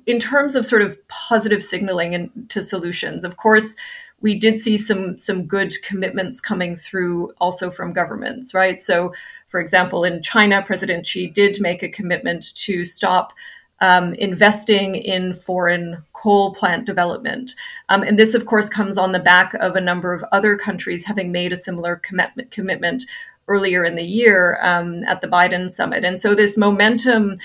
in 0.06 0.18
terms 0.18 0.54
of 0.54 0.64
sort 0.64 0.80
of 0.80 0.96
positive 1.08 1.62
signaling 1.62 2.14
and 2.14 2.48
to 2.48 2.62
solutions, 2.62 3.24
of 3.24 3.36
course, 3.36 3.76
we 4.20 4.38
did 4.38 4.60
see 4.60 4.78
some 4.78 5.18
some 5.18 5.46
good 5.46 5.74
commitments 5.82 6.40
coming 6.40 6.76
through 6.76 7.32
also 7.38 7.70
from 7.70 7.92
governments, 7.92 8.54
right? 8.54 8.80
So, 8.80 9.12
for 9.48 9.60
example, 9.60 10.04
in 10.04 10.22
China, 10.22 10.62
President 10.62 11.06
Xi 11.06 11.28
did 11.28 11.60
make 11.60 11.82
a 11.82 11.88
commitment 11.88 12.54
to 12.56 12.84
stop 12.84 13.32
um, 13.80 14.14
investing 14.14 14.94
in 14.94 15.34
foreign 15.34 16.02
coal 16.14 16.54
plant 16.54 16.86
development. 16.86 17.54
Um, 17.88 18.02
and 18.02 18.18
this, 18.18 18.34
of 18.34 18.46
course, 18.46 18.68
comes 18.68 18.96
on 18.96 19.12
the 19.12 19.18
back 19.18 19.52
of 19.54 19.76
a 19.76 19.80
number 19.80 20.14
of 20.14 20.24
other 20.32 20.56
countries 20.56 21.04
having 21.04 21.30
made 21.30 21.52
a 21.52 21.56
similar 21.56 21.96
commitment, 21.96 22.50
commitment 22.50 23.04
earlier 23.48 23.84
in 23.84 23.94
the 23.94 24.02
year 24.02 24.58
um, 24.62 25.04
at 25.04 25.20
the 25.20 25.28
Biden 25.28 25.70
summit. 25.70 26.04
And 26.04 26.18
so 26.18 26.34
this 26.34 26.56
momentum 26.56 27.36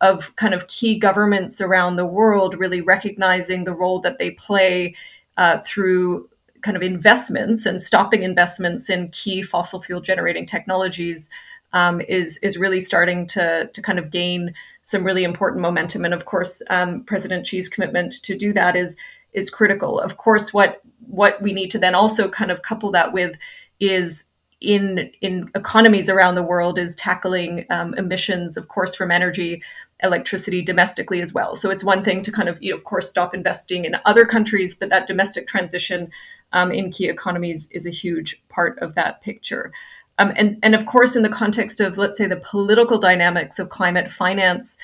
of 0.00 0.34
kind 0.36 0.54
of 0.54 0.66
key 0.68 0.98
governments 0.98 1.60
around 1.60 1.96
the 1.96 2.06
world 2.06 2.58
really 2.58 2.80
recognizing 2.80 3.64
the 3.64 3.74
role 3.74 4.00
that 4.00 4.18
they 4.18 4.30
play 4.30 4.94
uh, 5.40 5.58
through 5.64 6.28
kind 6.60 6.76
of 6.76 6.82
investments 6.82 7.64
and 7.64 7.80
stopping 7.80 8.22
investments 8.22 8.90
in 8.90 9.08
key 9.08 9.42
fossil 9.42 9.82
fuel 9.82 10.00
generating 10.02 10.44
technologies 10.44 11.30
um, 11.72 12.02
is 12.02 12.36
is 12.42 12.58
really 12.58 12.78
starting 12.78 13.26
to 13.26 13.68
to 13.72 13.80
kind 13.80 13.98
of 13.98 14.10
gain 14.10 14.54
some 14.82 15.02
really 15.02 15.24
important 15.24 15.62
momentum. 15.62 16.04
And 16.04 16.12
of 16.12 16.26
course, 16.26 16.62
um, 16.68 17.04
President 17.04 17.46
Xi's 17.46 17.70
commitment 17.70 18.22
to 18.22 18.36
do 18.36 18.52
that 18.52 18.76
is 18.76 18.96
is 19.32 19.48
critical. 19.48 19.98
Of 19.98 20.18
course, 20.18 20.52
what 20.52 20.82
what 21.06 21.40
we 21.40 21.54
need 21.54 21.70
to 21.70 21.78
then 21.78 21.94
also 21.94 22.28
kind 22.28 22.50
of 22.50 22.60
couple 22.60 22.90
that 22.92 23.14
with 23.14 23.34
is 23.80 24.24
in 24.60 25.10
in 25.20 25.50
economies 25.54 26.08
around 26.08 26.34
the 26.34 26.42
world 26.42 26.78
is 26.78 26.94
tackling 26.94 27.64
um, 27.70 27.94
emissions, 27.94 28.56
of 28.56 28.68
course, 28.68 28.94
from 28.94 29.10
energy, 29.10 29.62
electricity 30.02 30.62
domestically 30.62 31.20
as 31.20 31.32
well. 31.32 31.56
So 31.56 31.70
it's 31.70 31.84
one 31.84 32.02
thing 32.02 32.22
to 32.22 32.32
kind 32.32 32.48
of, 32.48 32.62
you 32.62 32.70
know, 32.70 32.78
of 32.78 32.84
course, 32.84 33.08
stop 33.08 33.34
investing 33.34 33.84
in 33.84 33.96
other 34.04 34.24
countries, 34.24 34.74
but 34.74 34.90
that 34.90 35.06
domestic 35.06 35.46
transition 35.46 36.10
um, 36.52 36.72
in 36.72 36.92
key 36.92 37.08
economies 37.08 37.70
is 37.70 37.86
a 37.86 37.90
huge 37.90 38.42
part 38.48 38.78
of 38.80 38.94
that 38.94 39.22
picture. 39.22 39.72
Um, 40.18 40.32
and, 40.36 40.58
and 40.62 40.74
of 40.74 40.84
course, 40.84 41.16
in 41.16 41.22
the 41.22 41.28
context 41.30 41.80
of, 41.80 41.96
let's 41.96 42.18
say, 42.18 42.26
the 42.26 42.36
political 42.36 42.98
dynamics 42.98 43.58
of 43.58 43.70
climate 43.70 44.12
finance, 44.12 44.76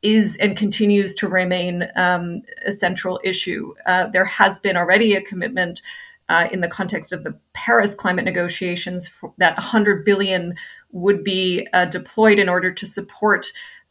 is 0.00 0.36
and 0.36 0.56
continues 0.56 1.14
to 1.16 1.28
remain 1.28 1.88
um, 1.96 2.42
a 2.64 2.72
central 2.72 3.20
issue. 3.24 3.74
Uh, 3.84 4.06
there 4.06 4.24
has 4.24 4.60
been 4.60 4.76
already 4.76 5.14
a 5.14 5.20
commitment 5.20 5.82
uh, 6.28 6.48
in 6.52 6.60
the 6.60 6.68
context 6.68 7.12
of 7.12 7.24
the 7.24 7.38
Paris 7.54 7.94
climate 7.94 8.24
negotiations 8.24 9.10
that 9.38 9.56
100 9.56 10.04
billion 10.04 10.54
would 10.92 11.24
be 11.24 11.66
uh, 11.72 11.84
deployed 11.86 12.38
in 12.38 12.48
order 12.48 12.72
to 12.72 12.86
support 12.86 13.46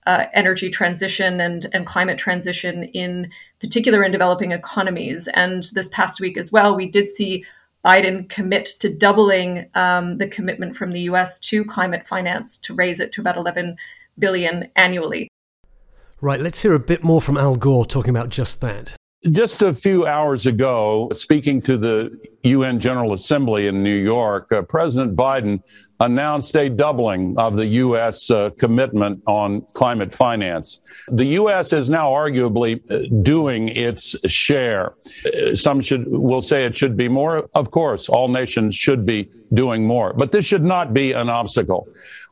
uh, 0.05 0.25
energy 0.33 0.69
transition 0.69 1.41
and, 1.41 1.67
and 1.73 1.85
climate 1.85 2.17
transition 2.17 2.85
in 2.85 3.29
particular 3.59 4.03
in 4.03 4.11
developing 4.11 4.53
economies. 4.53 5.27
And 5.33 5.65
this 5.73 5.89
past 5.89 6.21
week 6.21 6.37
as 6.37 6.51
well, 6.51 6.75
we 6.75 6.87
did 6.87 7.09
see 7.09 7.43
Biden 7.83 8.29
commit 8.29 8.65
to 8.79 8.93
doubling 8.93 9.69
um, 9.75 10.17
the 10.17 10.27
commitment 10.27 10.75
from 10.75 10.91
the 10.91 11.01
U.S. 11.01 11.39
to 11.41 11.65
climate 11.65 12.07
finance 12.07 12.57
to 12.59 12.73
raise 12.73 12.99
it 12.99 13.11
to 13.13 13.21
about 13.21 13.37
11 13.37 13.77
billion 14.17 14.69
annually. 14.75 15.27
Right, 16.19 16.39
let's 16.39 16.61
hear 16.61 16.73
a 16.73 16.79
bit 16.79 17.03
more 17.03 17.21
from 17.21 17.37
Al 17.37 17.55
Gore 17.55 17.85
talking 17.85 18.09
about 18.09 18.29
just 18.29 18.61
that. 18.61 18.95
Just 19.31 19.61
a 19.61 19.73
few 19.73 20.05
hours 20.05 20.45
ago, 20.45 21.09
speaking 21.11 21.61
to 21.63 21.77
the 21.77 22.17
UN 22.43 22.79
General 22.79 23.13
Assembly 23.13 23.67
in 23.67 23.83
New 23.83 23.95
York, 23.95 24.51
uh, 24.51 24.61
President 24.61 25.15
Biden 25.17 25.61
announced 25.99 26.55
a 26.55 26.69
doubling 26.69 27.37
of 27.37 27.55
the 27.55 27.65
U.S. 27.65 28.29
Uh, 28.29 28.51
commitment 28.59 29.21
on 29.25 29.65
climate 29.73 30.13
finance. 30.13 30.79
The 31.07 31.25
U.S. 31.41 31.73
is 31.73 31.89
now 31.89 32.11
arguably 32.11 32.79
uh, 32.91 33.07
doing 33.23 33.69
its 33.69 34.15
share. 34.27 34.93
Uh, 35.25 35.55
some 35.55 35.81
should 35.81 36.07
will 36.07 36.41
say 36.41 36.65
it 36.65 36.75
should 36.75 36.95
be 36.95 37.07
more. 37.07 37.49
Of 37.55 37.71
course, 37.71 38.09
all 38.09 38.27
nations 38.27 38.75
should 38.75 39.05
be 39.05 39.29
doing 39.53 39.85
more, 39.85 40.13
but 40.13 40.31
this 40.31 40.45
should 40.45 40.63
not 40.63 40.93
be 40.93 41.11
an 41.13 41.29
obstacle 41.29 41.87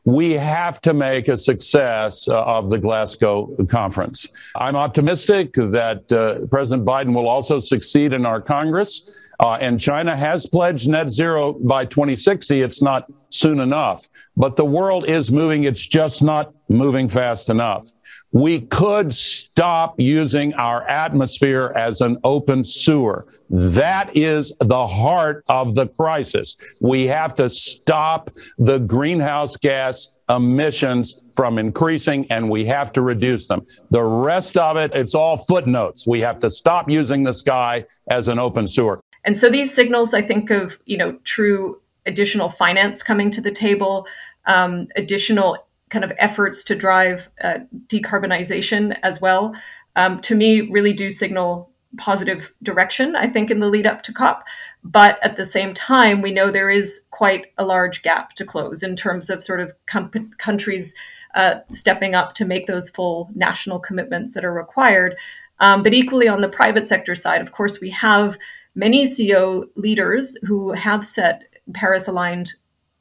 we 0.06 0.30
have 0.32 0.80
to 0.80 0.94
make 0.94 1.26
a 1.26 1.36
success 1.36 2.28
uh, 2.28 2.40
of 2.44 2.70
the 2.70 2.78
Glasgow 2.78 3.54
conference. 3.68 4.28
I'm 4.54 4.76
optimistic 4.76 5.52
that 5.54 6.10
uh, 6.12 6.46
President 6.46 6.86
Biden 6.86 7.12
will 7.12 7.28
also 7.28 7.58
succeed 7.58 8.12
in 8.12 8.24
our 8.24 8.40
Congress. 8.40 9.32
Uh, 9.40 9.58
and 9.60 9.78
China 9.78 10.16
has 10.16 10.46
pledged 10.46 10.88
net 10.88 11.10
zero 11.10 11.54
by 11.54 11.84
2060. 11.84 12.62
It's 12.62 12.80
not 12.80 13.06
soon 13.30 13.58
enough, 13.60 14.08
but 14.36 14.54
the 14.54 14.64
world 14.64 15.08
is 15.08 15.30
moving. 15.32 15.64
It's 15.64 15.84
just 15.84 16.22
not 16.22 16.54
moving 16.68 17.08
fast 17.08 17.50
enough 17.50 17.90
we 18.36 18.60
could 18.60 19.14
stop 19.14 19.98
using 19.98 20.52
our 20.54 20.86
atmosphere 20.90 21.72
as 21.74 22.02
an 22.02 22.18
open 22.22 22.62
sewer. 22.62 23.26
That 23.48 24.14
is 24.14 24.52
the 24.60 24.86
heart 24.86 25.42
of 25.48 25.74
the 25.74 25.86
crisis. 25.86 26.54
We 26.78 27.06
have 27.06 27.34
to 27.36 27.48
stop 27.48 28.30
the 28.58 28.76
greenhouse 28.76 29.56
gas 29.56 30.18
emissions 30.28 31.22
from 31.34 31.56
increasing 31.56 32.30
and 32.30 32.50
we 32.50 32.66
have 32.66 32.92
to 32.92 33.00
reduce 33.00 33.48
them. 33.48 33.64
The 33.90 34.04
rest 34.04 34.58
of 34.58 34.76
it, 34.76 34.90
it's 34.94 35.14
all 35.14 35.38
footnotes. 35.38 36.06
We 36.06 36.20
have 36.20 36.38
to 36.40 36.50
stop 36.50 36.90
using 36.90 37.22
the 37.22 37.32
sky 37.32 37.86
as 38.10 38.28
an 38.28 38.38
open 38.38 38.66
sewer. 38.66 39.00
And 39.24 39.34
so 39.34 39.48
these 39.48 39.72
signals, 39.72 40.12
I 40.12 40.20
think 40.20 40.50
of, 40.50 40.78
you 40.84 40.98
know, 40.98 41.12
true 41.24 41.80
additional 42.04 42.50
finance 42.50 43.02
coming 43.02 43.30
to 43.30 43.40
the 43.40 43.50
table, 43.50 44.06
um, 44.44 44.88
additional 44.94 45.65
kind 45.90 46.04
of 46.04 46.12
efforts 46.18 46.64
to 46.64 46.74
drive 46.74 47.28
uh, 47.42 47.58
decarbonization 47.86 48.98
as 49.02 49.20
well, 49.20 49.54
um, 49.94 50.20
to 50.22 50.34
me, 50.34 50.60
really 50.62 50.92
do 50.92 51.10
signal 51.10 51.70
positive 51.96 52.52
direction, 52.62 53.16
I 53.16 53.28
think, 53.28 53.50
in 53.50 53.60
the 53.60 53.68
lead 53.68 53.86
up 53.86 54.02
to 54.02 54.12
COP. 54.12 54.44
But 54.84 55.18
at 55.22 55.36
the 55.36 55.44
same 55.44 55.72
time, 55.74 56.20
we 56.20 56.32
know 56.32 56.50
there 56.50 56.70
is 56.70 57.00
quite 57.10 57.46
a 57.58 57.64
large 57.64 58.02
gap 58.02 58.34
to 58.34 58.44
close 58.44 58.82
in 58.82 58.96
terms 58.96 59.30
of 59.30 59.42
sort 59.42 59.60
of 59.60 59.72
com- 59.86 60.30
countries 60.38 60.94
uh, 61.34 61.60
stepping 61.72 62.14
up 62.14 62.34
to 62.34 62.44
make 62.44 62.66
those 62.66 62.90
full 62.90 63.30
national 63.34 63.78
commitments 63.78 64.34
that 64.34 64.44
are 64.44 64.52
required. 64.52 65.16
Um, 65.60 65.82
but 65.82 65.94
equally 65.94 66.28
on 66.28 66.40
the 66.40 66.48
private 66.48 66.88
sector 66.88 67.14
side, 67.14 67.40
of 67.40 67.52
course, 67.52 67.80
we 67.80 67.90
have 67.90 68.36
many 68.74 69.06
CEO 69.06 69.64
leaders 69.74 70.36
who 70.42 70.72
have 70.72 71.04
set 71.04 71.42
Paris 71.72 72.06
aligned 72.06 72.54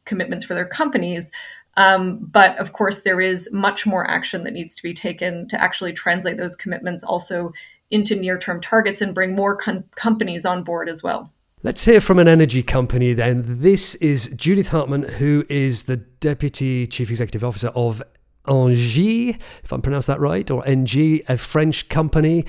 commitments 0.05 0.45
for 0.45 0.53
their 0.53 0.67
companies. 0.67 1.31
Um, 1.77 2.19
but 2.31 2.57
of 2.57 2.73
course, 2.73 3.01
there 3.01 3.19
is 3.19 3.49
much 3.51 3.85
more 3.85 4.09
action 4.09 4.43
that 4.43 4.53
needs 4.53 4.75
to 4.77 4.83
be 4.83 4.93
taken 4.93 5.47
to 5.49 5.61
actually 5.61 5.93
translate 5.93 6.37
those 6.37 6.55
commitments 6.55 7.03
also 7.03 7.51
into 7.91 8.15
near 8.15 8.37
term 8.37 8.61
targets 8.61 9.01
and 9.01 9.13
bring 9.13 9.35
more 9.35 9.55
com- 9.55 9.83
companies 9.95 10.45
on 10.45 10.63
board 10.63 10.89
as 10.89 11.03
well. 11.03 11.31
Let's 11.63 11.83
hear 11.83 11.99
from 11.99 12.19
an 12.19 12.27
energy 12.27 12.61
company 12.61 13.13
then. 13.13 13.43
This 13.59 13.95
is 13.95 14.27
Judith 14.35 14.67
Hartmann, 14.67 15.03
who 15.03 15.45
is 15.49 15.83
the 15.83 15.97
Deputy 15.97 16.85
Chief 16.85 17.09
Executive 17.09 17.43
Officer 17.43 17.69
of 17.69 18.03
Engie, 18.47 19.39
if 19.63 19.73
I'm 19.73 19.81
pronounced 19.81 20.07
that 20.07 20.19
right, 20.19 20.49
or 20.51 20.63
NG, 20.67 21.21
a 21.27 21.37
French 21.37 21.89
company. 21.89 22.45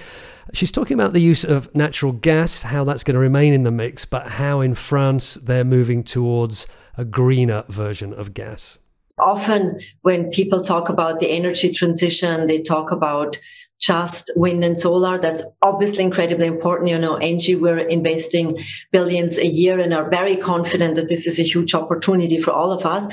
She's 0.52 0.70
talking 0.70 0.94
about 0.94 1.12
the 1.14 1.20
use 1.20 1.44
of 1.44 1.74
natural 1.74 2.12
gas, 2.12 2.62
how 2.62 2.84
that's 2.84 3.04
going 3.04 3.14
to 3.14 3.20
remain 3.20 3.54
in 3.54 3.62
the 3.62 3.70
mix, 3.70 4.04
but 4.04 4.32
how 4.32 4.60
in 4.60 4.74
France 4.74 5.34
they're 5.34 5.64
moving 5.64 6.02
towards 6.04 6.66
a 6.96 7.04
greener 7.04 7.64
version 7.68 8.12
of 8.12 8.34
gas. 8.34 8.78
Often, 9.18 9.80
when 10.02 10.30
people 10.30 10.60
talk 10.60 10.88
about 10.88 11.20
the 11.20 11.30
energy 11.30 11.72
transition, 11.72 12.46
they 12.46 12.60
talk 12.60 12.92
about 12.92 13.38
just 13.78 14.30
wind 14.36 14.64
and 14.64 14.78
solar. 14.78 15.18
That's 15.18 15.42
obviously 15.62 16.04
incredibly 16.04 16.46
important. 16.46 16.90
You 16.90 16.98
know, 16.98 17.14
Engie, 17.16 17.58
we're 17.58 17.78
investing 17.78 18.58
billions 18.92 19.38
a 19.38 19.46
year 19.46 19.78
and 19.80 19.94
are 19.94 20.10
very 20.10 20.36
confident 20.36 20.96
that 20.96 21.08
this 21.08 21.26
is 21.26 21.38
a 21.38 21.42
huge 21.42 21.74
opportunity 21.74 22.40
for 22.40 22.52
all 22.52 22.72
of 22.72 22.84
us. 22.84 23.06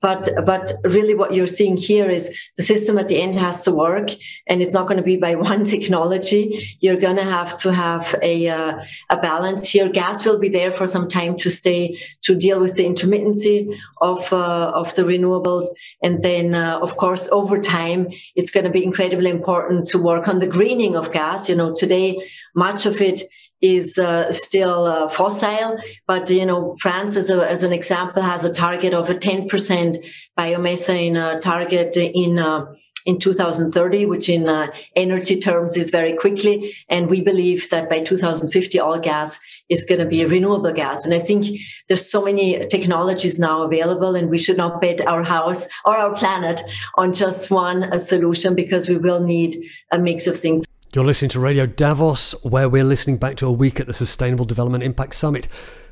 But, 0.00 0.30
but 0.46 0.72
really 0.84 1.14
what 1.14 1.34
you're 1.34 1.46
seeing 1.46 1.76
here 1.76 2.10
is 2.10 2.34
the 2.56 2.62
system 2.62 2.98
at 2.98 3.08
the 3.08 3.20
end 3.20 3.38
has 3.38 3.64
to 3.64 3.72
work 3.72 4.10
and 4.46 4.62
it's 4.62 4.72
not 4.72 4.86
going 4.86 4.96
to 4.96 5.02
be 5.02 5.16
by 5.16 5.34
one 5.50 5.64
technology. 5.64 6.58
You're 6.80 7.00
going 7.00 7.16
to 7.16 7.24
have 7.24 7.58
to 7.58 7.72
have 7.72 8.14
a, 8.22 8.48
uh, 8.48 8.84
a 9.10 9.16
balance 9.18 9.70
here. 9.70 9.90
Gas 9.90 10.24
will 10.24 10.38
be 10.38 10.48
there 10.48 10.72
for 10.72 10.86
some 10.86 11.08
time 11.08 11.36
to 11.38 11.50
stay, 11.50 11.98
to 12.22 12.34
deal 12.34 12.60
with 12.60 12.76
the 12.76 12.84
intermittency 12.84 13.76
of, 14.00 14.32
uh, 14.32 14.72
of 14.74 14.94
the 14.94 15.02
renewables. 15.02 15.68
And 16.02 16.22
then, 16.22 16.54
uh, 16.54 16.78
of 16.80 16.96
course, 16.96 17.28
over 17.30 17.60
time, 17.60 18.08
it's 18.34 18.50
going 18.50 18.64
to 18.64 18.70
be 18.70 18.84
incredibly 18.84 19.30
important 19.30 19.86
to 19.88 19.98
work 19.98 20.28
on 20.28 20.38
the 20.38 20.46
greening 20.46 20.96
of 20.96 21.12
gas. 21.12 21.48
You 21.48 21.56
know, 21.56 21.74
today, 21.74 22.26
much 22.54 22.86
of 22.86 23.00
it 23.00 23.22
is 23.60 23.98
uh, 23.98 24.30
still 24.32 24.84
uh, 24.84 25.08
fossil, 25.08 25.78
but 26.06 26.30
you 26.30 26.46
know 26.46 26.76
France, 26.80 27.16
as, 27.16 27.30
a, 27.30 27.48
as 27.48 27.62
an 27.62 27.72
example, 27.72 28.22
has 28.22 28.44
a 28.44 28.52
target 28.52 28.94
of 28.94 29.10
a 29.10 29.14
10% 29.14 30.04
biomethane 30.38 31.16
uh, 31.16 31.40
target 31.40 31.96
in 31.96 32.38
uh, 32.38 32.66
in 33.06 33.18
2030, 33.18 34.06
which 34.06 34.28
in 34.28 34.48
uh, 34.48 34.66
energy 34.94 35.40
terms 35.40 35.76
is 35.76 35.90
very 35.90 36.12
quickly. 36.14 36.74
And 36.88 37.08
we 37.08 37.22
believe 37.22 37.70
that 37.70 37.88
by 37.88 38.00
2050, 38.00 38.78
all 38.78 38.98
gas 38.98 39.40
is 39.68 39.84
going 39.84 40.00
to 40.00 40.06
be 40.06 40.22
a 40.22 40.28
renewable 40.28 40.72
gas. 40.72 41.04
And 41.04 41.14
I 41.14 41.18
think 41.18 41.46
there's 41.88 42.10
so 42.10 42.22
many 42.22 42.66
technologies 42.68 43.38
now 43.38 43.62
available, 43.62 44.14
and 44.14 44.28
we 44.28 44.38
should 44.38 44.56
not 44.56 44.80
bet 44.80 45.06
our 45.06 45.22
house 45.22 45.66
or 45.84 45.96
our 45.96 46.14
planet 46.14 46.60
on 46.96 47.12
just 47.12 47.50
one 47.50 47.98
solution 47.98 48.54
because 48.54 48.88
we 48.88 48.96
will 48.96 49.20
need 49.20 49.64
a 49.90 49.98
mix 49.98 50.26
of 50.26 50.38
things. 50.38 50.64
You're 50.92 51.04
listening 51.04 51.28
to 51.28 51.38
Radio 51.38 51.66
Davos, 51.66 52.32
where 52.42 52.68
we're 52.68 52.82
listening 52.82 53.16
back 53.16 53.36
to 53.36 53.46
a 53.46 53.52
week 53.52 53.78
at 53.78 53.86
the 53.86 53.92
Sustainable 53.92 54.44
Development 54.44 54.82
Impact 54.82 55.14
Summit. 55.14 55.46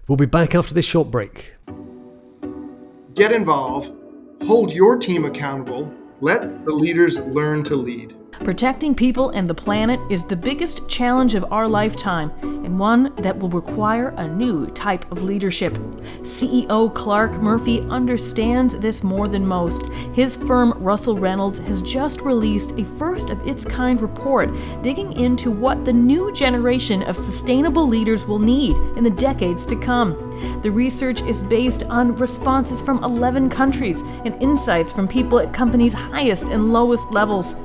We'll 0.09 0.17
be 0.17 0.27
back 0.27 0.57
after 0.57 0.75
this 0.75 0.87
short 0.87 1.09
break. 1.09 1.55
Get 3.15 3.31
involved, 3.31 3.93
hold 4.43 4.73
your 4.73 4.97
team 4.97 5.25
accountable, 5.25 5.89
let 6.21 6.65
the 6.65 6.73
leaders 6.73 7.21
learn 7.21 7.63
to 7.65 7.77
lead. 7.77 8.17
Protecting 8.33 8.95
people 8.95 9.31
and 9.31 9.49
the 9.49 9.55
planet 9.55 10.01
is 10.11 10.25
the 10.25 10.37
biggest 10.37 10.89
challenge 10.89 11.35
of 11.35 11.51
our 11.53 11.67
lifetime, 11.67 12.31
and 12.43 12.79
one 12.79 13.13
that 13.17 13.37
will 13.37 13.49
require 13.49 14.09
a 14.11 14.29
new 14.29 14.67
type 14.69 15.11
of 15.11 15.25
leadership. 15.25 15.75
CEO 16.23 16.95
Clarke 16.95 17.33
Murphy 17.41 17.81
understands 17.89 18.79
this 18.79 19.03
more 19.03 19.27
than 19.27 19.45
most. 19.45 19.83
His 20.13 20.37
firm, 20.37 20.73
Russell 20.79 21.19
Reynolds, 21.19 21.59
has 21.61 21.83
just 21.83 22.21
released 22.21 22.73
a 22.73 22.85
first 22.85 23.31
of 23.31 23.45
its 23.47 23.65
kind 23.65 24.01
report 24.01 24.55
digging 24.83 25.15
into 25.15 25.51
what 25.51 25.85
the 25.85 25.93
new 25.93 26.33
generation 26.33 27.03
of 27.03 27.17
sustainable 27.17 27.89
leaders 27.89 28.27
will 28.27 28.39
need 28.39 28.77
in 28.97 29.05
the 29.05 29.11
decades 29.11 29.67
to 29.67 29.77
come. 29.77 30.28
The 30.63 30.71
research 30.71 31.23
is 31.23 31.43
based 31.43 31.85
on 31.85 32.17
responses 32.17 32.81
from 32.81 33.03
11 33.05 33.51
countries 33.51 34.03
and 34.25 34.41
insights 34.43 34.93
from 34.93 35.09
people 35.09 35.39
at 35.39 35.53
companies' 35.53 35.93
highest 35.93 36.45
and 36.45 36.73
lowest 36.73 37.13
levels. 37.13 37.57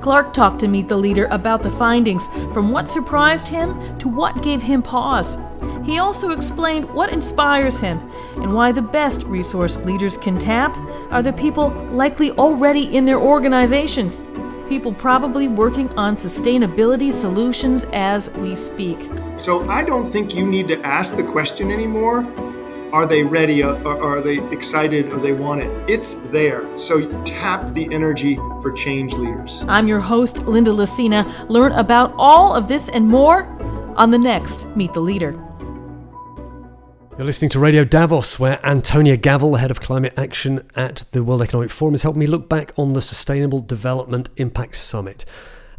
Clarke 0.00 0.32
talked 0.32 0.60
to 0.60 0.68
Meet 0.68 0.88
the 0.88 0.96
Leader 0.96 1.26
about 1.26 1.62
the 1.62 1.70
findings, 1.70 2.28
from 2.52 2.70
what 2.70 2.88
surprised 2.88 3.48
him 3.48 3.98
to 3.98 4.08
what 4.08 4.42
gave 4.42 4.62
him 4.62 4.82
pause. 4.82 5.38
He 5.84 5.98
also 5.98 6.30
explained 6.30 6.92
what 6.92 7.12
inspires 7.12 7.80
him 7.80 7.98
and 8.36 8.54
why 8.54 8.72
the 8.72 8.82
best 8.82 9.22
resource 9.24 9.76
leaders 9.78 10.16
can 10.16 10.38
tap 10.38 10.76
are 11.10 11.22
the 11.22 11.32
people 11.32 11.70
likely 11.92 12.30
already 12.32 12.96
in 12.96 13.04
their 13.04 13.18
organizations 13.18 14.24
people 14.72 14.94
probably 14.94 15.48
working 15.48 15.86
on 15.98 16.16
sustainability 16.16 17.12
solutions 17.12 17.84
as 17.92 18.30
we 18.30 18.56
speak. 18.56 18.98
So 19.42 19.68
I 19.68 19.82
don't 19.82 20.06
think 20.06 20.36
you 20.36 20.46
need 20.46 20.68
to 20.68 20.80
ask 20.86 21.16
the 21.16 21.24
question 21.24 21.72
anymore. 21.72 22.18
Are 22.92 23.06
they 23.06 23.24
ready? 23.24 23.60
Uh, 23.60 23.74
are 23.84 24.20
they 24.20 24.38
excited? 24.52 25.12
Or 25.12 25.18
they 25.18 25.32
want 25.32 25.62
it? 25.62 25.90
It's 25.90 26.14
there. 26.30 26.64
So 26.78 27.10
tap 27.24 27.74
the 27.74 27.92
energy 27.92 28.36
for 28.36 28.70
change 28.70 29.14
leaders. 29.14 29.64
I'm 29.66 29.88
your 29.88 29.98
host, 29.98 30.46
Linda 30.46 30.70
Lacina. 30.70 31.26
Learn 31.48 31.72
about 31.72 32.14
all 32.18 32.54
of 32.54 32.68
this 32.68 32.88
and 32.88 33.08
more 33.08 33.42
on 33.96 34.12
the 34.12 34.18
next 34.18 34.68
Meet 34.76 34.94
the 34.94 35.00
Leader. 35.00 35.32
You're 37.18 37.26
listening 37.26 37.50
to 37.50 37.58
Radio 37.58 37.82
Davos, 37.82 38.38
where 38.38 38.64
Antonia 38.64 39.16
Gawel, 39.16 39.54
the 39.54 39.58
head 39.58 39.72
of 39.72 39.80
climate 39.80 40.14
action 40.16 40.60
at 40.76 40.98
the 41.10 41.24
World 41.24 41.42
Economic 41.42 41.72
Forum, 41.72 41.94
has 41.94 42.04
helped 42.04 42.16
me 42.16 42.28
look 42.28 42.48
back 42.48 42.72
on 42.76 42.92
the 42.92 43.00
Sustainable 43.00 43.60
Development 43.60 44.30
Impact 44.36 44.76
Summit. 44.76 45.24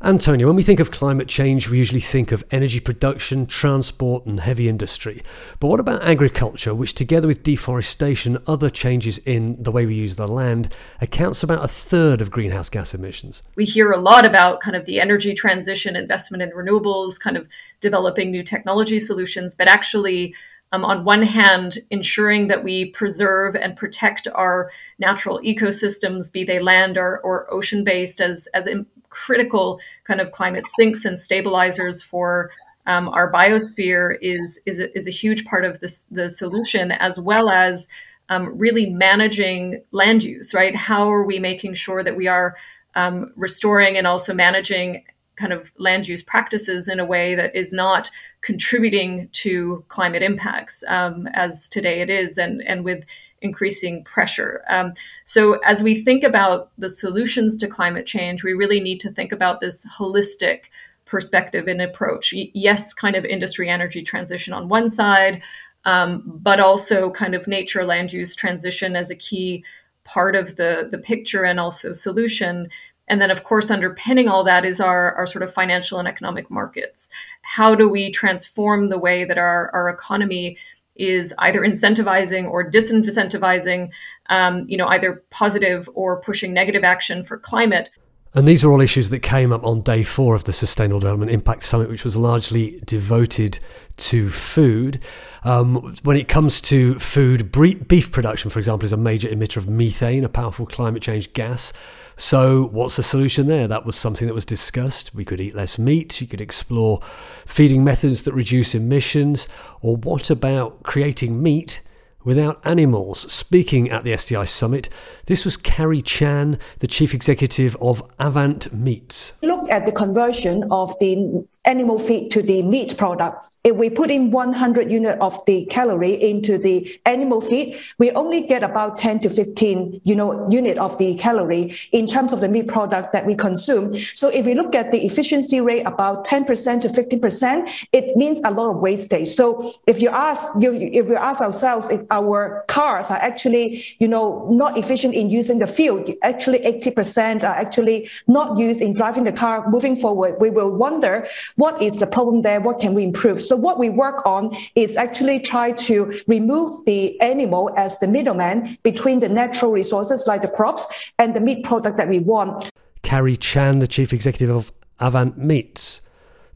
Antonia, 0.06 0.46
when 0.46 0.58
we 0.58 0.64
think 0.64 0.82
of 0.82 0.92
climate 0.92 1.30
change, 1.30 1.70
we 1.70 1.78
usually 1.78 2.02
think 2.02 2.34
of 2.34 2.44
energy 2.52 2.82
production, 2.82 3.46
transport, 3.46 4.26
and 4.26 4.42
heavy 4.42 4.68
industry. 4.68 5.24
But 5.62 5.68
what 5.68 5.80
about 5.80 6.04
agriculture, 6.04 6.76
which, 6.76 6.94
together 6.94 7.26
with 7.26 7.42
deforestation, 7.42 8.38
other 8.46 8.70
changes 8.70 9.20
in 9.20 9.64
the 9.64 9.72
way 9.72 9.86
we 9.86 9.96
use 9.96 10.18
the 10.18 10.28
land, 10.28 10.76
accounts 11.00 11.40
for 11.40 11.46
about 11.46 11.64
a 11.64 11.70
third 11.70 12.20
of 12.20 12.32
greenhouse 12.32 12.70
gas 12.70 12.94
emissions? 12.94 13.44
We 13.56 13.64
hear 13.64 13.94
a 13.94 13.98
lot 13.98 14.26
about 14.26 14.60
kind 14.60 14.76
of 14.76 14.86
the 14.86 15.00
energy 15.00 15.34
transition, 15.34 15.96
investment 15.96 16.44
in 16.44 16.52
renewables, 16.52 17.18
kind 17.18 17.38
of 17.38 17.48
developing 17.80 18.30
new 18.30 18.44
technology 18.44 19.00
solutions, 19.00 19.56
but 19.56 19.70
actually, 19.70 20.36
um, 20.74 20.84
on 20.84 21.06
one 21.06 21.24
hand, 21.24 21.78
ensuring 21.92 22.50
that 22.50 22.62
we 22.62 22.92
preserve 22.92 23.56
and 23.56 23.78
protect 23.78 24.28
our 24.36 24.70
natural 25.00 25.40
ecosystems, 25.40 26.30
be 26.30 26.44
they 26.44 26.60
land 26.60 26.98
or, 26.98 27.20
or 27.20 27.48
ocean 27.54 27.86
based, 27.86 28.20
as, 28.20 28.50
as 28.54 28.68
critical 29.14 29.80
kind 30.06 30.20
of 30.20 30.32
climate 30.32 30.68
sinks 30.68 31.06
and 31.06 31.20
stabilizers 31.20 32.02
for 32.02 32.52
um, 32.86 33.08
our 33.10 33.32
biosphere 33.32 34.18
is, 34.22 34.60
is, 34.66 34.80
a, 34.80 34.96
is 34.98 35.08
a 35.08 35.12
huge 35.12 35.46
part 35.46 35.64
of 35.64 35.80
this, 35.80 36.04
the 36.12 36.30
solution, 36.30 36.92
as 36.92 37.20
well 37.20 37.50
as 37.50 37.88
um, 38.30 38.58
really 38.58 38.90
managing 38.90 39.82
land 39.92 40.24
use, 40.24 40.54
right? 40.54 40.76
How 40.76 41.10
are 41.10 41.24
we 41.24 41.40
making 41.40 41.76
sure 41.76 42.04
that 42.04 42.18
we 42.18 42.28
are 42.28 42.56
um, 42.96 43.32
restoring 43.36 43.98
and 43.98 44.08
also 44.08 44.34
managing 44.34 45.04
kind 45.36 45.54
of 45.54 45.72
land 45.78 46.08
use 46.08 46.22
practices 46.22 46.88
in 46.88 47.00
a 47.00 47.06
way 47.06 47.36
that 47.36 47.56
is 47.56 47.74
not 47.74 48.10
contributing 48.42 49.30
to 49.32 49.84
climate 49.88 50.22
impacts 50.22 50.84
um, 50.88 51.28
as 51.34 51.68
today 51.70 52.02
it 52.02 52.10
is 52.10 52.38
and, 52.38 52.62
and 52.68 52.86
with 52.86 53.04
increasing 53.44 54.04
pressure. 54.04 54.64
Um, 54.70 54.94
so, 55.26 55.60
as 55.66 55.84
we 55.84 56.04
think 56.04 56.24
about 56.24 56.72
the 56.78 56.90
solutions 56.90 57.56
to 57.58 57.68
climate 57.68 58.06
change, 58.06 58.44
we 58.44 58.54
really 58.54 58.80
need 58.80 59.00
to 59.02 59.12
think 59.12 59.32
about 59.32 59.62
this 59.62 59.86
holistic 59.98 60.62
perspective 61.06 61.68
and 61.68 61.82
approach. 61.82 62.34
Yes, 62.34 62.94
kind 62.94 63.16
of 63.16 63.26
industry 63.26 63.70
energy 63.70 64.02
transition 64.02 64.54
on 64.54 64.70
one 64.70 64.90
side, 64.90 65.44
um, 65.86 66.24
but 66.26 66.60
also 66.60 67.12
kind 67.12 67.36
of 67.36 67.48
nature 67.48 67.86
land 67.86 68.12
use 68.12 68.36
transition 68.36 68.96
as 68.96 69.12
a 69.12 69.16
key 69.16 69.64
part 70.06 70.36
of 70.36 70.56
the, 70.56 70.88
the 70.90 70.98
picture 70.98 71.44
and 71.44 71.60
also 71.60 71.94
solution 71.94 72.68
and 73.08 73.22
then, 73.22 73.32
of 73.32 73.44
course, 73.44 73.70
underpinning 73.70 74.30
all 74.30 74.44
that 74.46 74.66
is 74.66 74.80
our, 74.80 75.14
our 75.16 75.28
sort 75.28 75.44
of 75.44 75.54
financial 75.54 76.00
and 76.00 76.08
economic 76.08 76.50
markets. 76.50 77.10
How 77.42 77.76
do 77.76 77.90
we 77.90 78.12
transform 78.12 78.90
the 78.90 78.98
way 78.98 79.26
that 79.26 79.38
our, 79.38 79.70
our 79.72 79.90
economy 79.90 80.58
is 80.96 81.34
either 81.40 81.62
incentivizing 81.62 82.50
or 82.50 82.70
disincentivizing, 82.70 83.90
um, 84.30 84.66
you 84.68 84.78
know, 84.78 84.88
either 84.88 85.24
positive 85.30 85.90
or 85.94 86.22
pushing 86.22 86.54
negative 86.54 86.84
action 86.84 87.24
for 87.24 87.38
climate? 87.38 87.90
And 88.36 88.48
these 88.48 88.64
are 88.64 88.72
all 88.72 88.82
issues 88.82 89.12
that 89.12 89.20
came 89.20 89.52
up 89.52 89.64
on 89.64 89.82
day 89.82 90.02
four 90.02 90.36
of 90.36 90.46
the 90.46 90.54
Sustainable 90.54 91.00
Development 91.00 91.32
Impact 91.32 91.64
Summit, 91.64 91.90
which 91.90 92.04
was 92.04 92.18
largely 92.18 92.82
devoted 92.86 93.60
to 93.98 94.30
food. 94.32 95.04
Um, 95.46 95.96
when 96.04 96.16
it 96.16 96.28
comes 96.28 96.62
to 96.62 96.98
food, 97.00 97.52
beef 97.52 98.12
production, 98.12 98.50
for 98.50 98.60
example, 98.60 98.86
is 98.86 98.94
a 98.94 98.98
major 98.98 99.28
emitter 99.28 99.58
of 99.58 99.68
methane, 99.68 100.24
a 100.24 100.30
powerful 100.30 100.66
climate 100.66 101.02
change 101.02 101.34
gas. 101.34 101.74
So, 102.16 102.68
what's 102.68 102.96
the 102.96 103.04
solution 103.04 103.48
there? 103.48 103.68
That 103.68 103.86
was 103.86 103.96
something 103.96 104.28
that 104.28 104.34
was 104.34 104.46
discussed. 104.46 105.14
We 105.14 105.26
could 105.26 105.42
eat 105.42 105.56
less 105.56 105.78
meat, 105.78 106.22
you 106.22 106.28
could 106.28 106.42
explore 106.42 107.02
feeding 107.46 107.84
methods 107.84 108.24
that 108.24 108.34
reduce 108.34 108.74
emissions, 108.74 109.48
or 109.82 109.98
what 109.98 110.30
about 110.30 110.84
creating 110.84 111.42
meat? 111.42 111.82
Without 112.24 112.62
animals. 112.64 113.30
Speaking 113.30 113.92
at 113.92 114.06
the 114.06 114.14
SDI 114.14 114.48
summit, 114.48 114.88
this 115.26 115.44
was 115.44 115.58
Carrie 115.58 116.02
Chan, 116.02 116.58
the 116.80 116.88
chief 116.88 117.14
executive 117.14 117.76
of 117.82 118.02
Avant 118.18 118.72
Meats. 118.72 119.34
Look 119.42 119.70
at 119.70 119.86
the 119.86 119.92
conversion 119.92 120.64
of 120.72 120.98
the 121.00 121.46
animal 121.66 122.00
feed 122.00 122.32
to 122.32 122.42
the 122.42 122.62
meat 122.62 122.98
product. 122.98 123.50
If 123.64 123.78
we 123.78 123.90
put 123.90 124.12
in 124.12 124.32
100 124.32 124.92
unit 124.92 125.18
of 125.22 125.40
the 125.46 125.66
calorie 125.68 126.22
into 126.22 126.58
the 126.58 127.00
animal 127.06 127.40
feed, 127.40 127.80
we 127.98 128.12
only 128.12 128.46
get 128.46 128.62
about 128.62 128.98
10 128.98 129.22
to 129.22 129.30
15, 129.30 130.02
you 130.04 130.16
know, 130.16 130.46
unit 130.50 130.78
of 130.78 130.98
the 130.98 131.16
calorie 131.16 131.74
in 131.94 132.06
terms 132.06 132.34
of 132.34 132.42
the 132.42 132.50
meat 132.50 132.68
product 132.68 133.14
that 133.14 133.26
we 133.26 133.36
consume. 133.36 133.94
So 134.16 134.28
if 134.28 134.46
we 134.46 134.54
look 134.54 134.76
at 134.76 134.92
the 134.92 135.06
efficiency 135.06 135.62
rate 135.62 135.84
about 135.84 136.26
10% 136.26 136.82
to 136.82 136.90
15%, 136.90 137.88
it 137.94 138.18
means 138.18 138.42
a 138.44 138.52
lot 138.52 138.72
of 138.72 138.78
wastage. 138.82 139.30
So 139.30 139.74
if 139.88 140.02
you 140.02 140.10
ask, 140.10 140.52
if 140.58 141.10
we 141.10 141.16
ask 141.16 141.42
ourselves 141.42 141.90
if 141.90 142.02
our 142.12 142.66
cars 142.68 143.10
are 143.12 143.18
actually, 143.18 143.82
you 144.00 144.10
know, 144.10 144.46
not 144.52 144.78
efficient 144.78 145.14
in 145.14 145.30
using 145.30 145.60
the 145.60 145.68
fuel, 145.68 146.04
actually 146.22 146.60
80% 146.60 147.46
are 147.46 147.56
actually 147.56 148.10
not 148.28 148.58
used 148.58 148.82
in 148.82 148.92
driving 148.94 149.24
the 149.24 149.32
car 149.32 149.70
moving 149.70 149.96
forward, 149.96 150.36
we 150.42 150.50
will 150.50 150.76
wonder 150.76 151.28
what 151.56 151.82
is 151.82 152.00
the 152.00 152.08
problem 152.08 152.42
there? 152.42 152.60
What 152.60 152.80
can 152.80 152.94
we 152.94 153.04
improve? 153.04 153.42
So 153.42 153.56
what 153.56 153.80
we 153.80 153.90
work 153.90 154.26
on 154.26 154.56
is 154.76 154.98
actually 154.98 155.40
try 155.40 155.72
to 155.72 156.20
remove 156.28 156.84
the 156.86 157.20
animal 157.22 157.72
as 157.78 158.00
the 158.00 158.08
middleman 158.08 158.78
between 158.84 159.20
the 159.20 159.30
natural 159.30 159.72
resources 159.72 160.26
like 160.28 160.42
the 160.42 160.48
crops 160.48 161.12
and 161.20 161.36
the 161.36 161.40
meat 161.40 161.64
product 161.64 161.98
that 161.98 162.10
we 162.10 162.20
want. 162.20 162.70
Carrie 163.04 163.38
Chan, 163.38 163.80
the 163.80 163.88
chief 163.88 164.14
executive 164.14 164.56
of 164.56 164.72
Avant 165.00 165.38
Meats. 165.38 166.02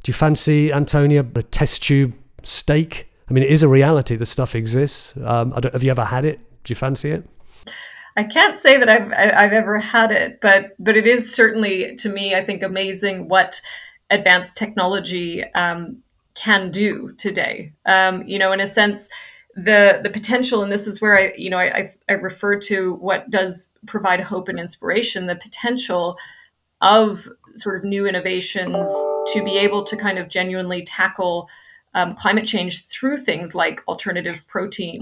Do 0.03 0.09
you 0.09 0.13
fancy, 0.13 0.71
Antonia, 0.71 1.25
a 1.35 1.43
test 1.43 1.83
tube 1.83 2.13
steak? 2.43 3.09
I 3.29 3.33
mean, 3.33 3.43
it 3.43 3.51
is 3.51 3.61
a 3.61 3.67
reality. 3.67 4.15
The 4.15 4.25
stuff 4.25 4.55
exists. 4.55 5.15
Um, 5.17 5.51
have 5.51 5.83
you 5.83 5.91
ever 5.91 6.05
had 6.05 6.23
it? 6.23 6.39
Do 6.63 6.71
you 6.71 6.75
fancy 6.75 7.11
it? 7.11 7.27
I 8.15 8.23
can't 8.23 8.57
say 8.57 8.77
that 8.77 8.89
I've 8.89 9.11
I've 9.13 9.53
ever 9.53 9.77
had 9.77 10.11
it, 10.11 10.39
but 10.41 10.75
but 10.79 10.97
it 10.97 11.05
is 11.05 11.31
certainly 11.31 11.95
to 11.97 12.09
me, 12.09 12.33
I 12.33 12.43
think, 12.43 12.63
amazing 12.63 13.27
what 13.27 13.61
advanced 14.09 14.55
technology 14.55 15.43
um, 15.53 15.97
can 16.35 16.71
do 16.71 17.13
today. 17.17 17.73
Um, 17.85 18.23
you 18.27 18.39
know, 18.39 18.51
in 18.51 18.59
a 18.59 18.67
sense, 18.67 19.09
the 19.55 19.99
the 20.03 20.09
potential, 20.09 20.61
and 20.61 20.71
this 20.71 20.85
is 20.85 21.01
where 21.01 21.17
I, 21.17 21.33
you 21.35 21.49
know, 21.49 21.57
I, 21.57 21.89
I 22.07 22.13
refer 22.13 22.59
to 22.59 22.93
what 22.95 23.29
does 23.29 23.69
provide 23.87 24.19
hope 24.19 24.49
and 24.49 24.59
inspiration, 24.59 25.25
the 25.25 25.35
potential 25.35 26.15
of 26.81 27.27
sort 27.55 27.75
of 27.75 27.83
new 27.83 28.05
innovations 28.05 28.87
to 29.33 29.43
be 29.43 29.57
able 29.57 29.83
to 29.83 29.97
kind 29.97 30.19
of 30.19 30.29
genuinely 30.29 30.83
tackle 30.83 31.49
um, 31.95 32.13
climate 32.13 32.45
change 32.45 32.85
through 32.85 33.17
things 33.17 33.55
like 33.55 33.81
alternative 33.87 34.45
protein 34.47 35.01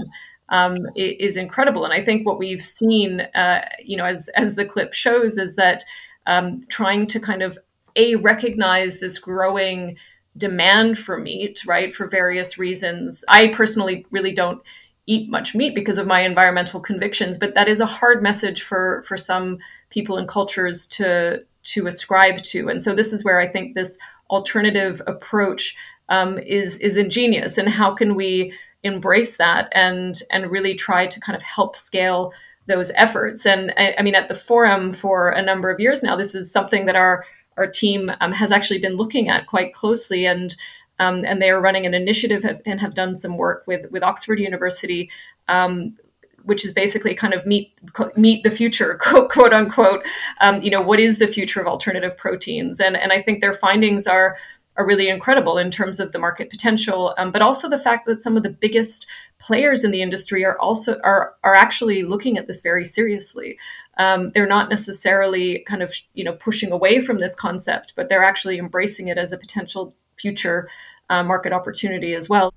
um, 0.50 0.78
is 0.96 1.36
incredible. 1.36 1.84
And 1.84 1.94
I 1.94 2.04
think 2.04 2.26
what 2.26 2.40
we've 2.40 2.64
seen, 2.64 3.22
uh, 3.36 3.68
you 3.84 3.98
know, 3.98 4.06
as 4.06 4.30
as 4.30 4.56
the 4.56 4.66
clip 4.66 4.94
shows, 4.94 5.38
is 5.38 5.58
that 5.58 5.84
um, 6.28 6.64
trying 6.70 7.08
to 7.08 7.20
kind 7.20 7.42
of 7.42 7.58
a 7.96 8.16
recognize 8.16 9.00
this 9.00 9.20
growing 9.20 9.98
demand 10.38 11.00
for 11.00 11.18
meat, 11.18 11.64
right, 11.66 11.96
for 11.96 12.08
various 12.08 12.58
reasons. 12.58 13.24
I 13.28 13.48
personally 13.48 14.06
really 14.12 14.34
don't 14.34 14.62
eat 15.08 15.30
much 15.30 15.54
meat 15.54 15.76
because 15.76 15.98
of 15.98 16.08
my 16.08 16.22
environmental 16.22 16.80
convictions, 16.80 17.38
but 17.38 17.54
that 17.56 17.70
is 17.70 17.80
a 17.80 17.86
hard 17.86 18.24
message 18.24 18.64
for 18.64 19.04
for 19.08 19.18
some 19.18 19.60
people 19.90 20.18
and 20.18 20.28
cultures 20.28 20.88
to 20.88 21.44
to 21.64 21.88
ascribe 21.88 22.44
to. 22.44 22.70
And 22.70 22.82
so 22.82 22.94
this 22.94 23.14
is 23.14 23.24
where 23.24 23.40
I 23.40 23.48
think 23.48 23.74
this 23.74 23.98
alternative 24.30 25.02
approach 25.08 25.76
um, 26.10 26.38
is 26.40 26.78
is 26.80 26.98
ingenious. 26.98 27.58
And 27.58 27.70
how 27.70 27.94
can 27.94 28.16
we 28.16 28.54
embrace 28.84 29.38
that 29.38 29.70
and 29.72 30.22
and 30.32 30.52
really 30.52 30.76
try 30.76 31.08
to 31.08 31.20
kind 31.20 31.36
of 31.36 31.44
help 31.44 31.76
scale 31.76 32.32
those 32.68 32.92
efforts? 32.96 33.46
And 33.46 33.74
I, 33.78 33.96
I 33.98 34.02
mean, 34.02 34.16
at 34.16 34.28
the 34.28 34.36
forum 34.36 34.94
for 34.94 35.30
a 35.30 35.42
number 35.42 35.70
of 35.70 35.80
years 35.80 36.04
now, 36.04 36.16
this 36.16 36.36
is 36.36 36.52
something 36.52 36.86
that 36.88 36.96
our 36.96 37.26
our 37.58 37.68
team 37.68 38.12
um, 38.22 38.32
has 38.32 38.52
actually 38.52 38.80
been 38.80 38.96
looking 38.96 39.30
at 39.30 39.48
quite 39.48 39.74
closely 39.74 40.26
and. 40.26 40.56
Um, 40.98 41.26
and 41.26 41.42
they 41.42 41.50
are 41.50 41.60
running 41.60 41.86
an 41.86 41.94
initiative 41.94 42.46
and 42.66 42.80
have 42.80 42.94
done 42.94 43.18
some 43.18 43.36
work 43.36 43.66
with 43.68 43.92
with 43.92 44.02
Oxford 44.02 44.40
University 44.40 45.12
um, 45.50 45.98
which 46.46 46.64
is 46.64 46.74
basically 46.74 47.14
kind 47.14 47.34
of 47.34 47.46
meet 47.46 47.74
meet 48.16 48.44
the 48.44 48.52
future, 48.52 48.96
quote, 49.02 49.30
quote 49.30 49.54
unquote. 49.54 50.06
Um, 50.42 50.62
you 50.62 50.72
know, 50.72 50.82
what 50.82 51.00
is 51.00 51.20
the 51.20 51.28
future 51.28 51.60
of 51.60 51.68
alternative 51.68 52.18
proteins? 52.18 52.80
And 52.80 52.96
and 52.96 53.12
I 53.12 53.22
think 53.22 53.42
their 53.42 53.54
findings 53.54 54.08
are 54.08 54.38
are 54.78 54.86
really 54.86 55.08
incredible 55.08 55.58
in 55.58 55.72
terms 55.72 56.00
of 56.00 56.12
the 56.12 56.20
market 56.20 56.50
potential, 56.50 57.14
um, 57.18 57.32
but 57.32 57.42
also 57.42 57.70
the 57.70 57.80
fact 57.80 58.06
that 58.06 58.22
some 58.22 58.36
of 58.36 58.44
the 58.44 58.50
biggest 58.50 59.08
players 59.40 59.84
in 59.84 59.92
the 59.92 60.02
industry 60.02 60.44
are 60.44 60.58
also 60.60 61.00
are 61.04 61.36
are 61.44 61.54
actually 61.54 62.04
looking 62.04 62.38
at 62.38 62.48
this 62.48 62.62
very 62.62 62.86
seriously. 62.86 63.58
Um, 63.98 64.32
they're 64.34 64.48
not 64.48 64.70
necessarily 64.70 65.64
kind 65.68 65.82
of 65.82 65.94
you 66.14 66.24
know 66.24 66.34
pushing 66.34 66.72
away 66.72 67.04
from 67.04 67.20
this 67.20 67.36
concept, 67.36 67.94
but 67.96 68.10
they're 68.10 68.24
actually 68.24 68.58
embracing 68.58 69.08
it 69.08 69.18
as 69.18 69.32
a 69.32 69.38
potential 69.38 69.96
future 70.18 70.70
uh, 71.10 71.24
market 71.24 71.54
opportunity 71.54 72.14
as 72.14 72.30
well. 72.30 72.54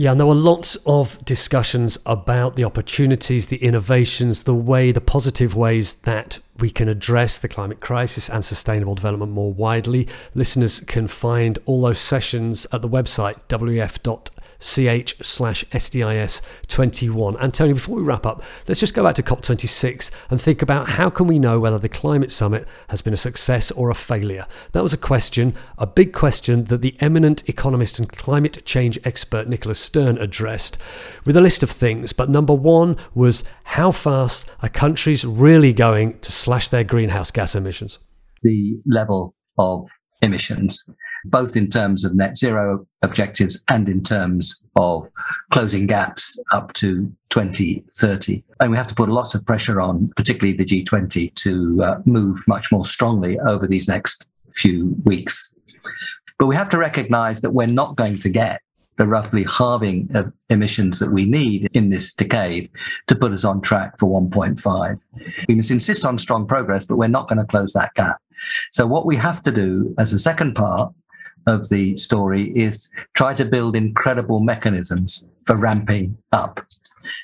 Yeah, 0.00 0.12
and 0.12 0.18
there 0.18 0.26
were 0.26 0.34
lots 0.34 0.76
of 0.86 1.22
discussions 1.26 1.98
about 2.06 2.56
the 2.56 2.64
opportunities, 2.64 3.48
the 3.48 3.58
innovations, 3.58 4.44
the 4.44 4.54
way, 4.54 4.92
the 4.92 5.00
positive 5.02 5.54
ways 5.54 5.96
that 5.96 6.38
we 6.58 6.70
can 6.70 6.88
address 6.88 7.38
the 7.38 7.48
climate 7.48 7.80
crisis 7.80 8.30
and 8.30 8.42
sustainable 8.42 8.94
development 8.94 9.32
more 9.32 9.52
widely. 9.52 10.08
Listeners 10.34 10.80
can 10.80 11.06
find 11.06 11.58
all 11.66 11.82
those 11.82 11.98
sessions 11.98 12.66
at 12.72 12.80
the 12.80 12.88
website 12.88 13.46
wef.org 13.48 14.30
ch 14.60 15.14
slash 15.22 15.64
SDIS 15.66 16.42
21. 16.68 17.36
Antonio, 17.38 17.74
before 17.74 17.96
we 17.96 18.02
wrap 18.02 18.26
up, 18.26 18.42
let's 18.68 18.80
just 18.80 18.94
go 18.94 19.02
back 19.02 19.14
to 19.16 19.22
COP26 19.22 20.10
and 20.30 20.40
think 20.40 20.62
about 20.62 20.90
how 20.90 21.10
can 21.10 21.26
we 21.26 21.38
know 21.38 21.58
whether 21.58 21.78
the 21.78 21.88
climate 21.88 22.30
summit 22.30 22.66
has 22.88 23.02
been 23.02 23.14
a 23.14 23.18
success 23.18 23.70
or 23.70 23.90
a 23.90 23.94
failure. 23.94 24.46
That 24.72 24.82
was 24.82 24.92
a 24.92 24.98
question, 24.98 25.54
a 25.78 25.86
big 25.86 26.12
question 26.12 26.64
that 26.64 26.82
the 26.82 26.94
eminent 27.00 27.48
economist 27.48 27.98
and 27.98 28.10
climate 28.10 28.64
change 28.64 28.98
expert 29.04 29.48
Nicholas 29.48 29.80
Stern 29.80 30.18
addressed 30.18 30.78
with 31.24 31.36
a 31.36 31.40
list 31.40 31.62
of 31.62 31.70
things. 31.70 32.12
But 32.12 32.30
number 32.30 32.54
one 32.54 32.96
was 33.14 33.44
how 33.64 33.90
fast 33.90 34.50
are 34.62 34.68
countries 34.68 35.24
really 35.24 35.72
going 35.72 36.18
to 36.20 36.32
slash 36.32 36.68
their 36.68 36.84
greenhouse 36.84 37.30
gas 37.30 37.54
emissions? 37.54 37.98
The 38.42 38.78
level 38.86 39.34
of 39.58 39.88
emissions 40.22 40.88
both 41.24 41.56
in 41.56 41.68
terms 41.68 42.04
of 42.04 42.14
net 42.14 42.36
zero 42.36 42.86
objectives 43.02 43.64
and 43.68 43.88
in 43.88 44.02
terms 44.02 44.62
of 44.76 45.08
closing 45.50 45.86
gaps 45.86 46.42
up 46.52 46.72
to 46.74 47.12
2030. 47.30 48.42
And 48.60 48.70
we 48.70 48.76
have 48.76 48.88
to 48.88 48.94
put 48.94 49.08
a 49.08 49.14
lot 49.14 49.34
of 49.34 49.46
pressure 49.46 49.80
on, 49.80 50.10
particularly 50.16 50.56
the 50.56 50.64
G20, 50.64 51.34
to 51.34 51.82
uh, 51.82 52.02
move 52.04 52.42
much 52.46 52.70
more 52.72 52.84
strongly 52.84 53.38
over 53.40 53.66
these 53.66 53.88
next 53.88 54.28
few 54.52 54.96
weeks. 55.04 55.54
But 56.38 56.46
we 56.46 56.56
have 56.56 56.70
to 56.70 56.78
recognize 56.78 57.40
that 57.42 57.50
we're 57.50 57.66
not 57.66 57.96
going 57.96 58.18
to 58.20 58.28
get 58.28 58.62
the 58.96 59.06
roughly 59.06 59.44
halving 59.44 60.08
of 60.14 60.30
emissions 60.50 60.98
that 60.98 61.10
we 61.10 61.24
need 61.24 61.70
in 61.72 61.88
this 61.88 62.12
decade 62.12 62.70
to 63.06 63.14
put 63.14 63.32
us 63.32 63.46
on 63.46 63.62
track 63.62 63.98
for 63.98 64.20
1.5. 64.20 65.00
We 65.48 65.54
must 65.54 65.70
insist 65.70 66.04
on 66.04 66.18
strong 66.18 66.46
progress, 66.46 66.84
but 66.84 66.96
we're 66.96 67.08
not 67.08 67.26
going 67.26 67.38
to 67.38 67.46
close 67.46 67.72
that 67.72 67.94
gap. 67.94 68.18
So 68.72 68.86
what 68.86 69.06
we 69.06 69.16
have 69.16 69.42
to 69.42 69.52
do 69.52 69.94
as 69.98 70.12
a 70.12 70.18
second 70.18 70.54
part 70.54 70.92
of 71.46 71.68
the 71.68 71.96
story 71.96 72.52
is 72.54 72.90
try 73.14 73.34
to 73.34 73.44
build 73.44 73.76
incredible 73.76 74.40
mechanisms 74.40 75.24
for 75.46 75.56
ramping 75.56 76.16
up. 76.32 76.60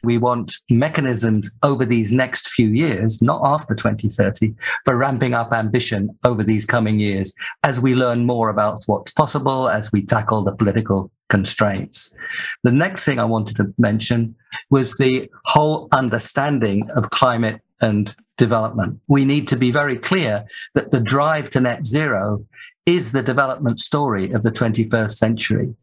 We 0.03 0.19
want 0.19 0.55
mechanisms 0.71 1.57
over 1.63 1.85
these 1.85 2.13
next 2.13 2.49
few 2.49 2.69
years, 2.69 3.21
not 3.23 3.43
after 3.45 3.75
2030, 3.75 4.55
for 4.85 4.97
ramping 4.97 5.35
up 5.35 5.53
ambition 5.53 6.15
over 6.25 6.43
these 6.43 6.65
coming 6.65 6.99
years 6.99 7.35
as 7.63 7.81
we 7.81 7.95
learn 7.95 8.25
more 8.25 8.49
about 8.49 8.81
what's 8.87 9.13
possible, 9.13 9.69
as 9.69 9.93
we 9.93 10.05
tackle 10.05 10.43
the 10.43 10.55
political 10.55 11.11
constraints. 11.29 12.17
The 12.63 12.73
next 12.73 13.05
thing 13.05 13.19
I 13.19 13.25
wanted 13.25 13.57
to 13.57 13.75
mention 13.79 14.35
was 14.71 14.97
the 14.97 15.29
whole 15.45 15.89
understanding 15.93 16.89
of 16.93 17.11
climate 17.11 17.61
and 17.81 18.15
development. 18.39 19.01
We 19.09 19.25
need 19.25 19.49
to 19.49 19.57
be 19.57 19.71
very 19.71 19.97
clear 19.97 20.47
that 20.75 20.93
the 20.93 21.01
drive 21.01 21.51
to 21.51 21.61
net 21.61 21.87
zero 21.87 22.45
is 22.85 23.13
the 23.13 23.23
development 23.23 23.81
story 23.81 24.33
of 24.33 24.43
the 24.43 24.51
21st 24.51 25.13
century. 25.13 25.75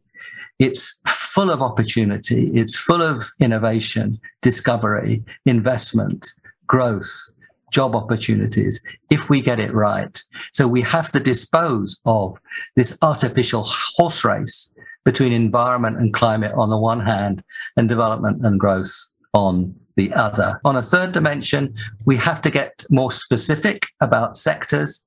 It's 0.60 1.02
full 1.08 1.50
of 1.50 1.62
opportunity. 1.62 2.52
It's 2.54 2.78
full 2.78 3.02
of 3.02 3.24
innovation, 3.40 4.20
discovery, 4.42 5.24
investment, 5.46 6.28
growth, 6.68 7.34
job 7.72 7.96
opportunities 7.96 8.84
if 9.10 9.30
we 9.30 9.42
get 9.42 9.60
it 9.60 9.74
right. 9.74 10.24
So 10.52 10.68
we 10.68 10.84
have 10.84 11.12
to 11.12 11.20
dispose 11.20 12.00
of 12.06 12.40
this 12.76 12.98
artificial 13.02 13.64
horse 13.66 14.24
race 14.24 14.74
between 15.04 15.34
environment 15.34 15.98
and 15.98 16.14
climate 16.14 16.54
on 16.56 16.70
the 16.70 16.78
one 16.78 17.02
hand 17.02 17.44
and 17.76 17.90
development 17.90 18.46
and 18.46 18.60
growth 18.60 18.94
on 19.34 19.76
the 19.96 20.14
other. 20.14 20.60
On 20.66 20.76
a 20.76 20.82
third 20.82 21.12
dimension, 21.12 21.76
we 22.06 22.18
have 22.18 22.42
to 22.44 22.50
get 22.50 22.84
more 22.90 23.12
specific 23.12 23.88
about 24.02 24.36
sectors. 24.36 25.06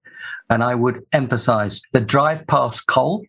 And 0.48 0.62
I 0.62 0.74
would 0.74 1.04
emphasize 1.12 1.82
the 1.92 2.00
drive 2.00 2.46
past 2.46 2.86
coal. 2.86 3.24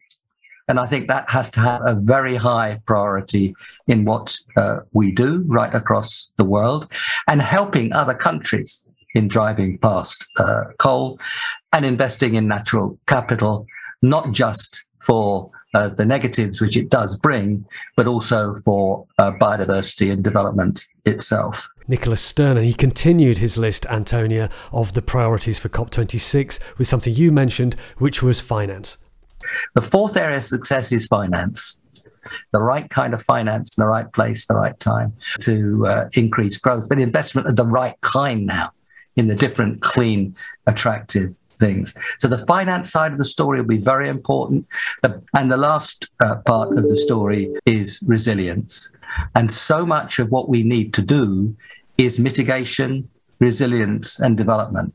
And 0.67 0.79
I 0.79 0.85
think 0.85 1.07
that 1.07 1.29
has 1.29 1.49
to 1.51 1.61
have 1.61 1.81
a 1.85 1.95
very 1.95 2.35
high 2.35 2.79
priority 2.85 3.55
in 3.87 4.03
what 4.03 4.37
uh, 4.57 4.79
we 4.91 5.13
do 5.13 5.43
right 5.47 5.73
across 5.73 6.31
the 6.35 6.43
world 6.43 6.91
and 7.27 7.41
helping 7.41 7.93
other 7.93 8.13
countries 8.13 8.85
in 9.15 9.27
driving 9.27 9.77
past 9.77 10.27
uh, 10.37 10.65
coal 10.77 11.19
and 11.71 11.85
investing 11.85 12.35
in 12.35 12.47
natural 12.47 12.99
capital, 13.07 13.65
not 14.01 14.31
just 14.31 14.85
for 15.01 15.49
uh, 15.73 15.89
the 15.89 16.05
negatives 16.05 16.61
which 16.61 16.77
it 16.77 16.89
does 16.89 17.19
bring, 17.19 17.65
but 17.95 18.07
also 18.07 18.55
for 18.57 19.05
uh, 19.17 19.31
biodiversity 19.33 20.11
and 20.11 20.23
development 20.23 20.85
itself. 21.05 21.67
Nicholas 21.87 22.21
Stern, 22.21 22.57
and 22.57 22.65
he 22.65 22.73
continued 22.73 23.37
his 23.37 23.57
list, 23.57 23.85
Antonia, 23.87 24.49
of 24.71 24.93
the 24.93 25.01
priorities 25.01 25.59
for 25.59 25.69
COP26 25.69 26.77
with 26.77 26.87
something 26.87 27.13
you 27.13 27.31
mentioned, 27.31 27.75
which 27.97 28.23
was 28.23 28.41
finance. 28.41 28.97
The 29.75 29.81
fourth 29.81 30.17
area 30.17 30.37
of 30.37 30.43
success 30.43 30.91
is 30.91 31.07
finance. 31.07 31.79
The 32.51 32.61
right 32.61 32.89
kind 32.89 33.13
of 33.13 33.21
finance 33.21 33.77
in 33.77 33.81
the 33.81 33.87
right 33.87 34.11
place, 34.11 34.47
the 34.47 34.55
right 34.55 34.77
time 34.79 35.13
to 35.41 35.87
uh, 35.87 36.05
increase 36.13 36.57
growth, 36.57 36.89
but 36.89 36.99
investment 36.99 37.47
of 37.47 37.55
the 37.55 37.65
right 37.65 37.95
kind 38.01 38.45
now 38.45 38.71
in 39.15 39.27
the 39.27 39.35
different, 39.35 39.81
clean, 39.81 40.35
attractive 40.65 41.35
things. 41.57 41.95
So 42.19 42.27
the 42.27 42.45
finance 42.45 42.91
side 42.91 43.11
of 43.11 43.17
the 43.17 43.25
story 43.25 43.59
will 43.59 43.67
be 43.67 43.77
very 43.77 44.09
important. 44.09 44.67
And 45.33 45.51
the 45.51 45.57
last 45.57 46.09
uh, 46.19 46.37
part 46.45 46.77
of 46.77 46.87
the 46.87 46.97
story 46.97 47.53
is 47.65 48.03
resilience. 48.07 48.95
And 49.35 49.51
so 49.51 49.85
much 49.85 50.19
of 50.19 50.29
what 50.31 50.49
we 50.49 50.63
need 50.63 50.93
to 50.95 51.01
do 51.01 51.55
is 51.97 52.19
mitigation, 52.19 53.09
resilience, 53.39 54.19
and 54.19 54.37
development. 54.37 54.93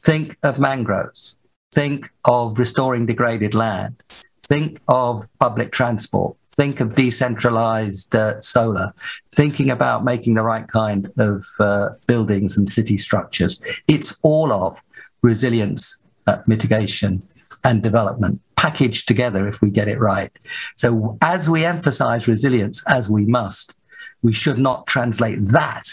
Think 0.00 0.36
of 0.42 0.58
mangroves. 0.58 1.36
Think 1.72 2.10
of 2.24 2.58
restoring 2.58 3.06
degraded 3.06 3.54
land. 3.54 4.02
Think 4.48 4.80
of 4.88 5.28
public 5.38 5.70
transport. 5.70 6.36
Think 6.56 6.80
of 6.80 6.96
decentralized 6.96 8.16
uh, 8.16 8.40
solar. 8.40 8.92
Thinking 9.32 9.70
about 9.70 10.04
making 10.04 10.34
the 10.34 10.42
right 10.42 10.66
kind 10.66 11.10
of 11.16 11.46
uh, 11.60 11.90
buildings 12.06 12.58
and 12.58 12.68
city 12.68 12.96
structures. 12.96 13.60
It's 13.86 14.18
all 14.22 14.52
of 14.52 14.80
resilience, 15.22 16.02
uh, 16.26 16.38
mitigation, 16.46 17.22
and 17.64 17.82
development 17.82 18.40
packaged 18.56 19.08
together 19.08 19.48
if 19.48 19.62
we 19.62 19.70
get 19.70 19.88
it 19.88 19.98
right. 19.98 20.30
So, 20.76 21.16
as 21.22 21.48
we 21.48 21.64
emphasize 21.64 22.28
resilience, 22.28 22.84
as 22.86 23.10
we 23.10 23.24
must, 23.24 23.78
we 24.22 24.32
should 24.32 24.58
not 24.58 24.86
translate 24.86 25.38
that 25.46 25.84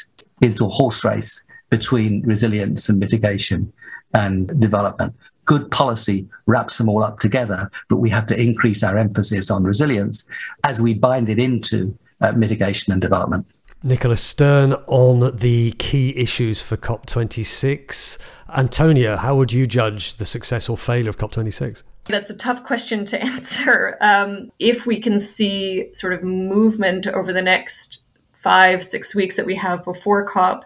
into 0.42 0.66
a 0.66 0.70
horse 0.70 1.06
race 1.06 1.46
between 1.70 2.22
resilience 2.24 2.90
and 2.90 3.00
mitigation 3.00 3.72
and 4.14 4.60
development. 4.60 5.16
Good 5.46 5.72
policy 5.72 6.28
wraps 6.46 6.78
them 6.78 6.90
all 6.90 7.04
up 7.04 7.20
together, 7.20 7.72
but 7.90 7.98
we 7.98 8.10
have 8.10 8.28
to 8.28 8.40
increase 8.40 8.84
our 8.84 8.98
emphasis 8.98 9.50
on 9.50 9.64
resilience 9.64 10.28
as 10.66 10.82
we 10.82 10.94
bind 10.94 11.30
it 11.30 11.40
into 11.40 11.98
uh, 12.20 12.34
mitigation 12.34 12.92
and 12.92 13.02
development. 13.02 13.46
Nicholas 13.84 14.24
Stern 14.24 14.74
on 14.88 15.36
the 15.36 15.72
key 15.74 16.18
issues 16.18 16.62
for 16.62 16.78
COP26. 16.78 18.18
Antonia, 18.56 19.18
how 19.18 19.36
would 19.36 19.54
you 19.54 19.68
judge 19.68 20.16
the 20.16 20.26
success 20.26 20.68
or 20.68 20.78
failure 20.78 21.10
of 21.10 21.18
COP26? 21.18 21.84
That's 22.06 22.30
a 22.30 22.36
tough 22.36 22.64
question 22.64 23.06
to 23.06 23.22
answer. 23.24 23.98
Um, 24.02 24.52
if 24.60 24.86
we 24.86 25.00
can 25.00 25.20
see 25.20 25.90
sort 25.94 26.14
of 26.14 26.24
movement 26.24 27.06
over 27.08 27.32
the 27.32 27.42
next 27.42 28.02
five, 28.34 28.84
six 28.84 29.14
weeks 29.14 29.36
that 29.36 29.46
we 29.46 29.56
have 29.56 29.84
before 29.84 30.26
COP 30.26 30.66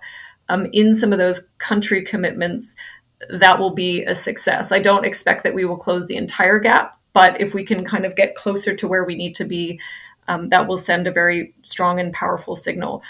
um, 0.50 0.68
in 0.72 0.96
some 0.96 1.12
of 1.12 1.20
those 1.20 1.52
country 1.58 2.04
commitments, 2.04 2.76
that 3.30 3.60
will 3.60 3.74
be 3.74 4.04
a 4.04 4.16
success. 4.16 4.72
I 4.72 4.80
don't 4.80 5.06
expect 5.06 5.44
that 5.44 5.54
we 5.54 5.66
will 5.66 5.78
close 5.78 6.08
the 6.08 6.16
entire 6.16 6.60
gap, 6.60 6.98
but 7.14 7.40
if 7.42 7.54
we 7.54 7.66
can 7.66 7.84
kind 7.84 8.06
of 8.06 8.16
get 8.16 8.36
closer 8.36 8.76
to 8.76 8.88
where 8.88 9.04
we 9.04 9.16
need 9.16 9.36
to 9.36 9.46
be, 9.46 9.80
um, 10.28 10.50
that 10.50 10.68
will 10.68 10.78
send 10.78 11.08
a 11.08 11.12
very 11.12 11.54
strong 11.64 12.00
and 12.00 12.14
powerful 12.14 12.56
signal. 12.56 13.04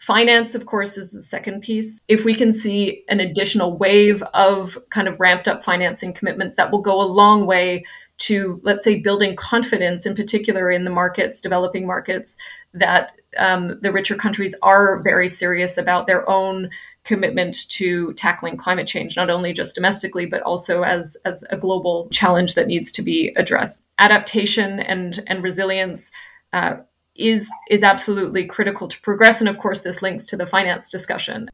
Finance, 0.00 0.54
of 0.54 0.66
course, 0.66 0.96
is 0.96 1.10
the 1.10 1.24
second 1.24 1.60
piece. 1.60 2.00
If 2.06 2.24
we 2.24 2.34
can 2.34 2.52
see 2.52 3.04
an 3.08 3.18
additional 3.18 3.76
wave 3.76 4.22
of 4.34 4.78
kind 4.90 5.08
of 5.08 5.18
ramped 5.18 5.48
up 5.48 5.64
financing 5.64 6.12
commitments, 6.12 6.54
that 6.56 6.70
will 6.70 6.80
go 6.80 7.00
a 7.00 7.02
long 7.02 7.46
way 7.46 7.84
to, 8.18 8.60
let's 8.62 8.84
say, 8.84 9.00
building 9.00 9.34
confidence, 9.36 10.06
in 10.06 10.14
particular 10.14 10.70
in 10.70 10.84
the 10.84 10.90
markets, 10.90 11.40
developing 11.40 11.86
markets, 11.86 12.36
that 12.74 13.12
um, 13.38 13.78
the 13.80 13.92
richer 13.92 14.14
countries 14.14 14.54
are 14.62 15.02
very 15.02 15.28
serious 15.28 15.76
about 15.76 16.06
their 16.06 16.28
own 16.28 16.70
commitment 17.04 17.68
to 17.70 18.12
tackling 18.14 18.56
climate 18.56 18.86
change, 18.86 19.16
not 19.16 19.30
only 19.30 19.52
just 19.52 19.74
domestically, 19.74 20.26
but 20.26 20.42
also 20.42 20.82
as, 20.82 21.16
as 21.24 21.42
a 21.50 21.56
global 21.56 22.08
challenge 22.10 22.54
that 22.54 22.66
needs 22.66 22.92
to 22.92 23.02
be 23.02 23.32
addressed. 23.36 23.82
Adaptation 23.98 24.80
and, 24.80 25.24
and 25.26 25.42
resilience 25.42 26.10
uh, 26.52 26.76
is 27.14 27.50
is 27.68 27.82
absolutely 27.82 28.46
critical 28.46 28.88
to 28.88 29.00
progress. 29.00 29.40
And 29.40 29.48
of 29.48 29.58
course, 29.58 29.80
this 29.80 30.02
links 30.02 30.26
to 30.26 30.36
the 30.36 30.46
finance 30.46 30.90
discussion. 30.90 31.50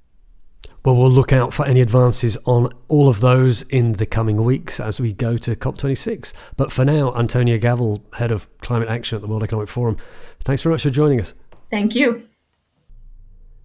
Well, 0.84 0.96
we'll 0.96 1.10
look 1.10 1.32
out 1.32 1.54
for 1.54 1.64
any 1.64 1.80
advances 1.80 2.36
on 2.44 2.70
all 2.88 3.08
of 3.08 3.20
those 3.20 3.62
in 3.62 3.92
the 3.92 4.04
coming 4.04 4.44
weeks 4.44 4.78
as 4.78 5.00
we 5.00 5.14
go 5.14 5.38
to 5.38 5.56
COP26. 5.56 6.34
But 6.58 6.70
for 6.70 6.84
now, 6.84 7.14
Antonia 7.14 7.58
Gawel, 7.58 8.02
Head 8.16 8.30
of 8.30 8.54
Climate 8.58 8.90
Action 8.90 9.16
at 9.16 9.22
the 9.22 9.28
World 9.28 9.42
Economic 9.42 9.70
Forum, 9.70 9.96
thanks 10.40 10.60
very 10.60 10.74
much 10.74 10.82
for 10.82 10.90
joining 10.90 11.22
us. 11.22 11.32
Thank 11.70 11.94
you. 11.94 12.28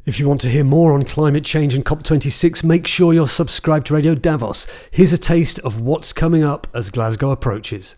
If 0.05 0.17
you 0.17 0.29
want 0.29 0.39
to 0.41 0.49
hear 0.49 0.63
more 0.63 0.93
on 0.93 1.03
climate 1.03 1.43
change 1.43 1.75
and 1.75 1.83
COP26, 1.83 2.63
make 2.63 2.87
sure 2.87 3.13
you're 3.13 3.27
subscribed 3.27 3.87
to 3.87 3.95
Radio 3.95 4.15
Davos. 4.15 4.65
Here's 4.89 5.11
a 5.11 5.17
taste 5.17 5.59
of 5.59 5.81
what's 5.81 6.13
coming 6.13 6.43
up 6.43 6.67
as 6.73 6.89
Glasgow 6.89 7.31
approaches. 7.31 7.97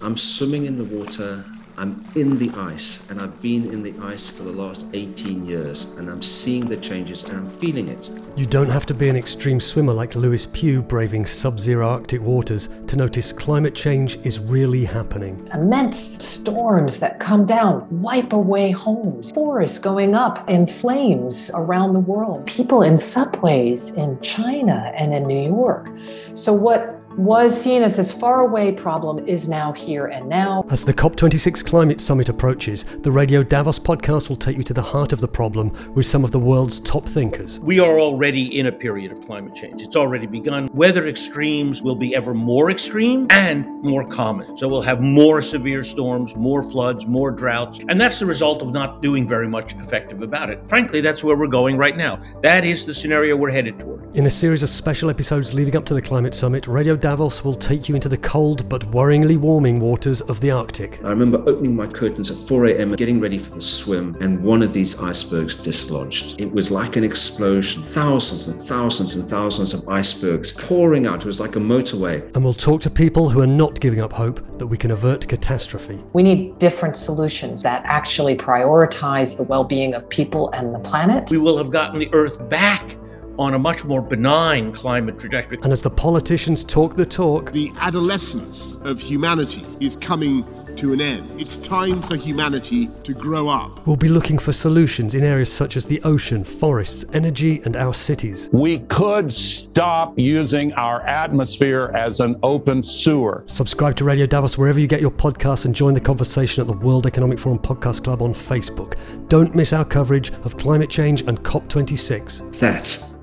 I'm 0.00 0.16
swimming 0.16 0.66
in 0.66 0.76
the 0.76 0.84
water 0.84 1.44
I'm 1.78 2.02
in 2.14 2.38
the 2.38 2.50
ice 2.56 3.10
and 3.10 3.20
I've 3.20 3.42
been 3.42 3.70
in 3.70 3.82
the 3.82 3.94
ice 4.00 4.30
for 4.30 4.44
the 4.44 4.50
last 4.50 4.86
18 4.94 5.44
years 5.44 5.96
and 5.98 6.08
I'm 6.08 6.22
seeing 6.22 6.64
the 6.64 6.78
changes 6.78 7.24
and 7.24 7.36
I'm 7.36 7.50
feeling 7.58 7.88
it. 7.88 8.08
You 8.34 8.46
don't 8.46 8.70
have 8.70 8.86
to 8.86 8.94
be 8.94 9.10
an 9.10 9.16
extreme 9.16 9.60
swimmer 9.60 9.92
like 9.92 10.14
Lewis 10.14 10.46
Pugh 10.46 10.80
braving 10.80 11.26
sub 11.26 11.60
zero 11.60 11.90
Arctic 11.90 12.22
waters 12.22 12.70
to 12.86 12.96
notice 12.96 13.30
climate 13.30 13.74
change 13.74 14.16
is 14.24 14.40
really 14.40 14.86
happening. 14.86 15.46
Immense 15.52 16.24
storms 16.24 16.98
that 17.00 17.20
come 17.20 17.44
down 17.44 17.86
wipe 18.00 18.32
away 18.32 18.70
homes, 18.70 19.32
forests 19.32 19.78
going 19.78 20.14
up 20.14 20.48
in 20.48 20.66
flames 20.66 21.50
around 21.52 21.92
the 21.92 22.00
world, 22.00 22.46
people 22.46 22.80
in 22.80 22.98
subways 22.98 23.90
in 23.90 24.18
China 24.22 24.92
and 24.96 25.12
in 25.12 25.26
New 25.26 25.46
York. 25.46 25.90
So, 26.34 26.54
what 26.54 26.95
was 27.16 27.58
seen 27.58 27.82
as 27.82 27.96
this 27.96 28.12
faraway 28.12 28.70
problem 28.72 29.26
is 29.26 29.48
now 29.48 29.72
here 29.72 30.06
and 30.06 30.28
now. 30.28 30.62
As 30.68 30.84
the 30.84 30.92
COP26 30.92 31.64
climate 31.64 32.00
summit 32.00 32.28
approaches, 32.28 32.84
the 33.00 33.10
Radio 33.10 33.42
Davos 33.42 33.78
podcast 33.78 34.28
will 34.28 34.36
take 34.36 34.58
you 34.58 34.62
to 34.64 34.74
the 34.74 34.82
heart 34.82 35.14
of 35.14 35.20
the 35.20 35.28
problem 35.28 35.72
with 35.94 36.04
some 36.04 36.24
of 36.24 36.32
the 36.32 36.38
world's 36.38 36.78
top 36.80 37.06
thinkers. 37.06 37.58
We 37.60 37.80
are 37.80 37.98
already 37.98 38.58
in 38.58 38.66
a 38.66 38.72
period 38.72 39.12
of 39.12 39.22
climate 39.22 39.54
change. 39.54 39.80
It's 39.80 39.96
already 39.96 40.26
begun. 40.26 40.68
Weather 40.74 41.06
extremes 41.06 41.80
will 41.80 41.94
be 41.94 42.14
ever 42.14 42.34
more 42.34 42.70
extreme 42.70 43.26
and 43.30 43.66
more 43.82 44.06
common. 44.06 44.58
So 44.58 44.68
we'll 44.68 44.82
have 44.82 45.00
more 45.00 45.40
severe 45.40 45.84
storms, 45.84 46.36
more 46.36 46.62
floods, 46.62 47.06
more 47.06 47.30
droughts. 47.30 47.80
And 47.88 47.98
that's 47.98 48.18
the 48.18 48.26
result 48.26 48.60
of 48.60 48.72
not 48.72 49.00
doing 49.00 49.26
very 49.26 49.48
much 49.48 49.72
effective 49.76 50.20
about 50.20 50.50
it. 50.50 50.66
Frankly, 50.68 51.00
that's 51.00 51.24
where 51.24 51.36
we're 51.36 51.46
going 51.46 51.78
right 51.78 51.96
now. 51.96 52.20
That 52.42 52.64
is 52.64 52.84
the 52.84 52.92
scenario 52.92 53.36
we're 53.36 53.52
headed 53.52 53.80
toward. 53.80 54.14
In 54.16 54.26
a 54.26 54.30
series 54.30 54.62
of 54.62 54.68
special 54.68 55.08
episodes 55.08 55.54
leading 55.54 55.76
up 55.76 55.86
to 55.86 55.94
the 55.94 56.02
climate 56.02 56.34
summit, 56.34 56.66
Radio 56.66 56.96
Davos 57.06 57.44
will 57.44 57.54
take 57.54 57.88
you 57.88 57.94
into 57.94 58.08
the 58.08 58.16
cold 58.16 58.68
but 58.68 58.82
worryingly 58.90 59.36
warming 59.36 59.78
waters 59.78 60.22
of 60.22 60.40
the 60.40 60.50
Arctic. 60.50 60.98
I 61.04 61.10
remember 61.10 61.38
opening 61.48 61.76
my 61.76 61.86
curtains 61.86 62.32
at 62.32 62.48
4 62.48 62.66
a.m. 62.66 62.96
getting 62.96 63.20
ready 63.20 63.38
for 63.38 63.50
the 63.50 63.60
swim, 63.60 64.16
and 64.20 64.42
one 64.42 64.60
of 64.60 64.72
these 64.72 65.00
icebergs 65.00 65.54
dislodged. 65.54 66.40
It 66.40 66.50
was 66.50 66.72
like 66.72 66.96
an 66.96 67.04
explosion. 67.04 67.80
Thousands 67.80 68.48
and 68.48 68.60
thousands 68.60 69.14
and 69.14 69.24
thousands 69.24 69.72
of 69.72 69.88
icebergs 69.88 70.50
pouring 70.50 71.06
out. 71.06 71.20
It 71.20 71.26
was 71.26 71.38
like 71.38 71.54
a 71.54 71.60
motorway. 71.60 72.24
And 72.34 72.42
we'll 72.42 72.54
talk 72.54 72.80
to 72.80 72.90
people 72.90 73.30
who 73.30 73.40
are 73.40 73.46
not 73.46 73.78
giving 73.78 74.00
up 74.00 74.12
hope 74.12 74.58
that 74.58 74.66
we 74.66 74.76
can 74.76 74.90
avert 74.90 75.28
catastrophe. 75.28 76.02
We 76.12 76.24
need 76.24 76.58
different 76.58 76.96
solutions 76.96 77.62
that 77.62 77.82
actually 77.84 78.36
prioritize 78.36 79.36
the 79.36 79.44
well 79.44 79.62
being 79.62 79.94
of 79.94 80.08
people 80.08 80.50
and 80.50 80.74
the 80.74 80.80
planet. 80.80 81.30
We 81.30 81.38
will 81.38 81.56
have 81.56 81.70
gotten 81.70 82.00
the 82.00 82.12
Earth 82.12 82.48
back 82.48 82.96
on 83.38 83.54
a 83.54 83.58
much 83.58 83.84
more 83.84 84.02
benign 84.02 84.72
climate 84.72 85.18
trajectory. 85.18 85.58
And 85.62 85.72
as 85.72 85.82
the 85.82 85.90
politicians 85.90 86.64
talk 86.64 86.96
the 86.96 87.06
talk, 87.06 87.52
the 87.52 87.72
adolescence 87.80 88.76
of 88.82 89.00
humanity 89.00 89.64
is 89.80 89.96
coming 89.96 90.44
to 90.76 90.92
an 90.92 91.00
end. 91.00 91.40
It's 91.40 91.56
time 91.56 92.02
for 92.02 92.16
humanity 92.16 92.90
to 93.04 93.14
grow 93.14 93.48
up. 93.48 93.86
We'll 93.86 93.96
be 93.96 94.08
looking 94.08 94.38
for 94.38 94.52
solutions 94.52 95.14
in 95.14 95.24
areas 95.24 95.50
such 95.50 95.76
as 95.76 95.86
the 95.86 96.00
ocean, 96.02 96.44
forests, 96.44 97.04
energy, 97.12 97.62
and 97.64 97.76
our 97.76 97.94
cities. 97.94 98.50
We 98.52 98.80
could 98.80 99.32
stop 99.32 100.18
using 100.18 100.72
our 100.74 101.00
atmosphere 101.06 101.92
as 101.94 102.20
an 102.20 102.36
open 102.42 102.82
sewer. 102.82 103.44
Subscribe 103.46 103.96
to 103.96 104.04
Radio 104.04 104.26
Davos 104.26 104.58
wherever 104.58 104.78
you 104.78 104.86
get 104.86 105.00
your 105.00 105.10
podcasts 105.10 105.64
and 105.64 105.74
join 105.74 105.94
the 105.94 106.00
conversation 106.00 106.60
at 106.60 106.66
the 106.66 106.74
World 106.74 107.06
Economic 107.06 107.38
Forum 107.38 107.58
Podcast 107.58 108.04
Club 108.04 108.20
on 108.20 108.32
Facebook. 108.34 108.96
Don't 109.28 109.54
miss 109.54 109.72
our 109.72 109.84
coverage 109.84 110.30
of 110.44 110.58
climate 110.58 110.90
change 110.90 111.22
and 111.22 111.42
COP26. 111.42 112.58
That 112.58 113.15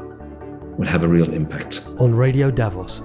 will 0.78 0.88
have 0.88 1.04
a 1.04 1.08
real 1.08 1.32
impact. 1.34 1.88
On 2.00 2.14
Radio 2.14 2.52
Davos. 2.52 3.02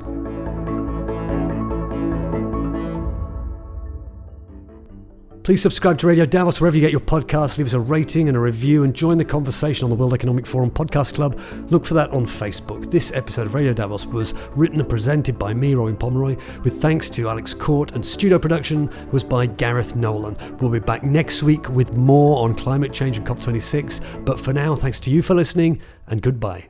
Please 5.48 5.62
subscribe 5.62 5.96
to 5.96 6.06
Radio 6.06 6.26
Davos 6.26 6.60
wherever 6.60 6.76
you 6.76 6.82
get 6.82 6.90
your 6.90 7.00
podcasts. 7.00 7.56
Leave 7.56 7.68
us 7.68 7.72
a 7.72 7.80
rating 7.80 8.28
and 8.28 8.36
a 8.36 8.40
review 8.40 8.84
and 8.84 8.94
join 8.94 9.16
the 9.16 9.24
conversation 9.24 9.84
on 9.84 9.88
the 9.88 9.96
World 9.96 10.12
Economic 10.12 10.46
Forum 10.46 10.70
Podcast 10.70 11.14
Club. 11.14 11.40
Look 11.70 11.86
for 11.86 11.94
that 11.94 12.10
on 12.10 12.26
Facebook. 12.26 12.90
This 12.90 13.14
episode 13.14 13.46
of 13.46 13.54
Radio 13.54 13.72
Davos 13.72 14.04
was 14.04 14.34
written 14.50 14.78
and 14.78 14.86
presented 14.86 15.38
by 15.38 15.54
me, 15.54 15.74
Robin 15.74 15.96
Pomeroy, 15.96 16.36
with 16.64 16.82
thanks 16.82 17.08
to 17.08 17.30
Alex 17.30 17.54
Court, 17.54 17.92
and 17.92 18.04
studio 18.04 18.38
production 18.38 18.90
was 19.10 19.24
by 19.24 19.46
Gareth 19.46 19.96
Nolan. 19.96 20.36
We'll 20.60 20.70
be 20.70 20.80
back 20.80 21.02
next 21.02 21.42
week 21.42 21.70
with 21.70 21.96
more 21.96 22.44
on 22.44 22.54
climate 22.54 22.92
change 22.92 23.16
and 23.16 23.26
COP26. 23.26 24.26
But 24.26 24.38
for 24.38 24.52
now, 24.52 24.74
thanks 24.74 25.00
to 25.00 25.10
you 25.10 25.22
for 25.22 25.34
listening 25.34 25.80
and 26.08 26.20
goodbye. 26.20 26.68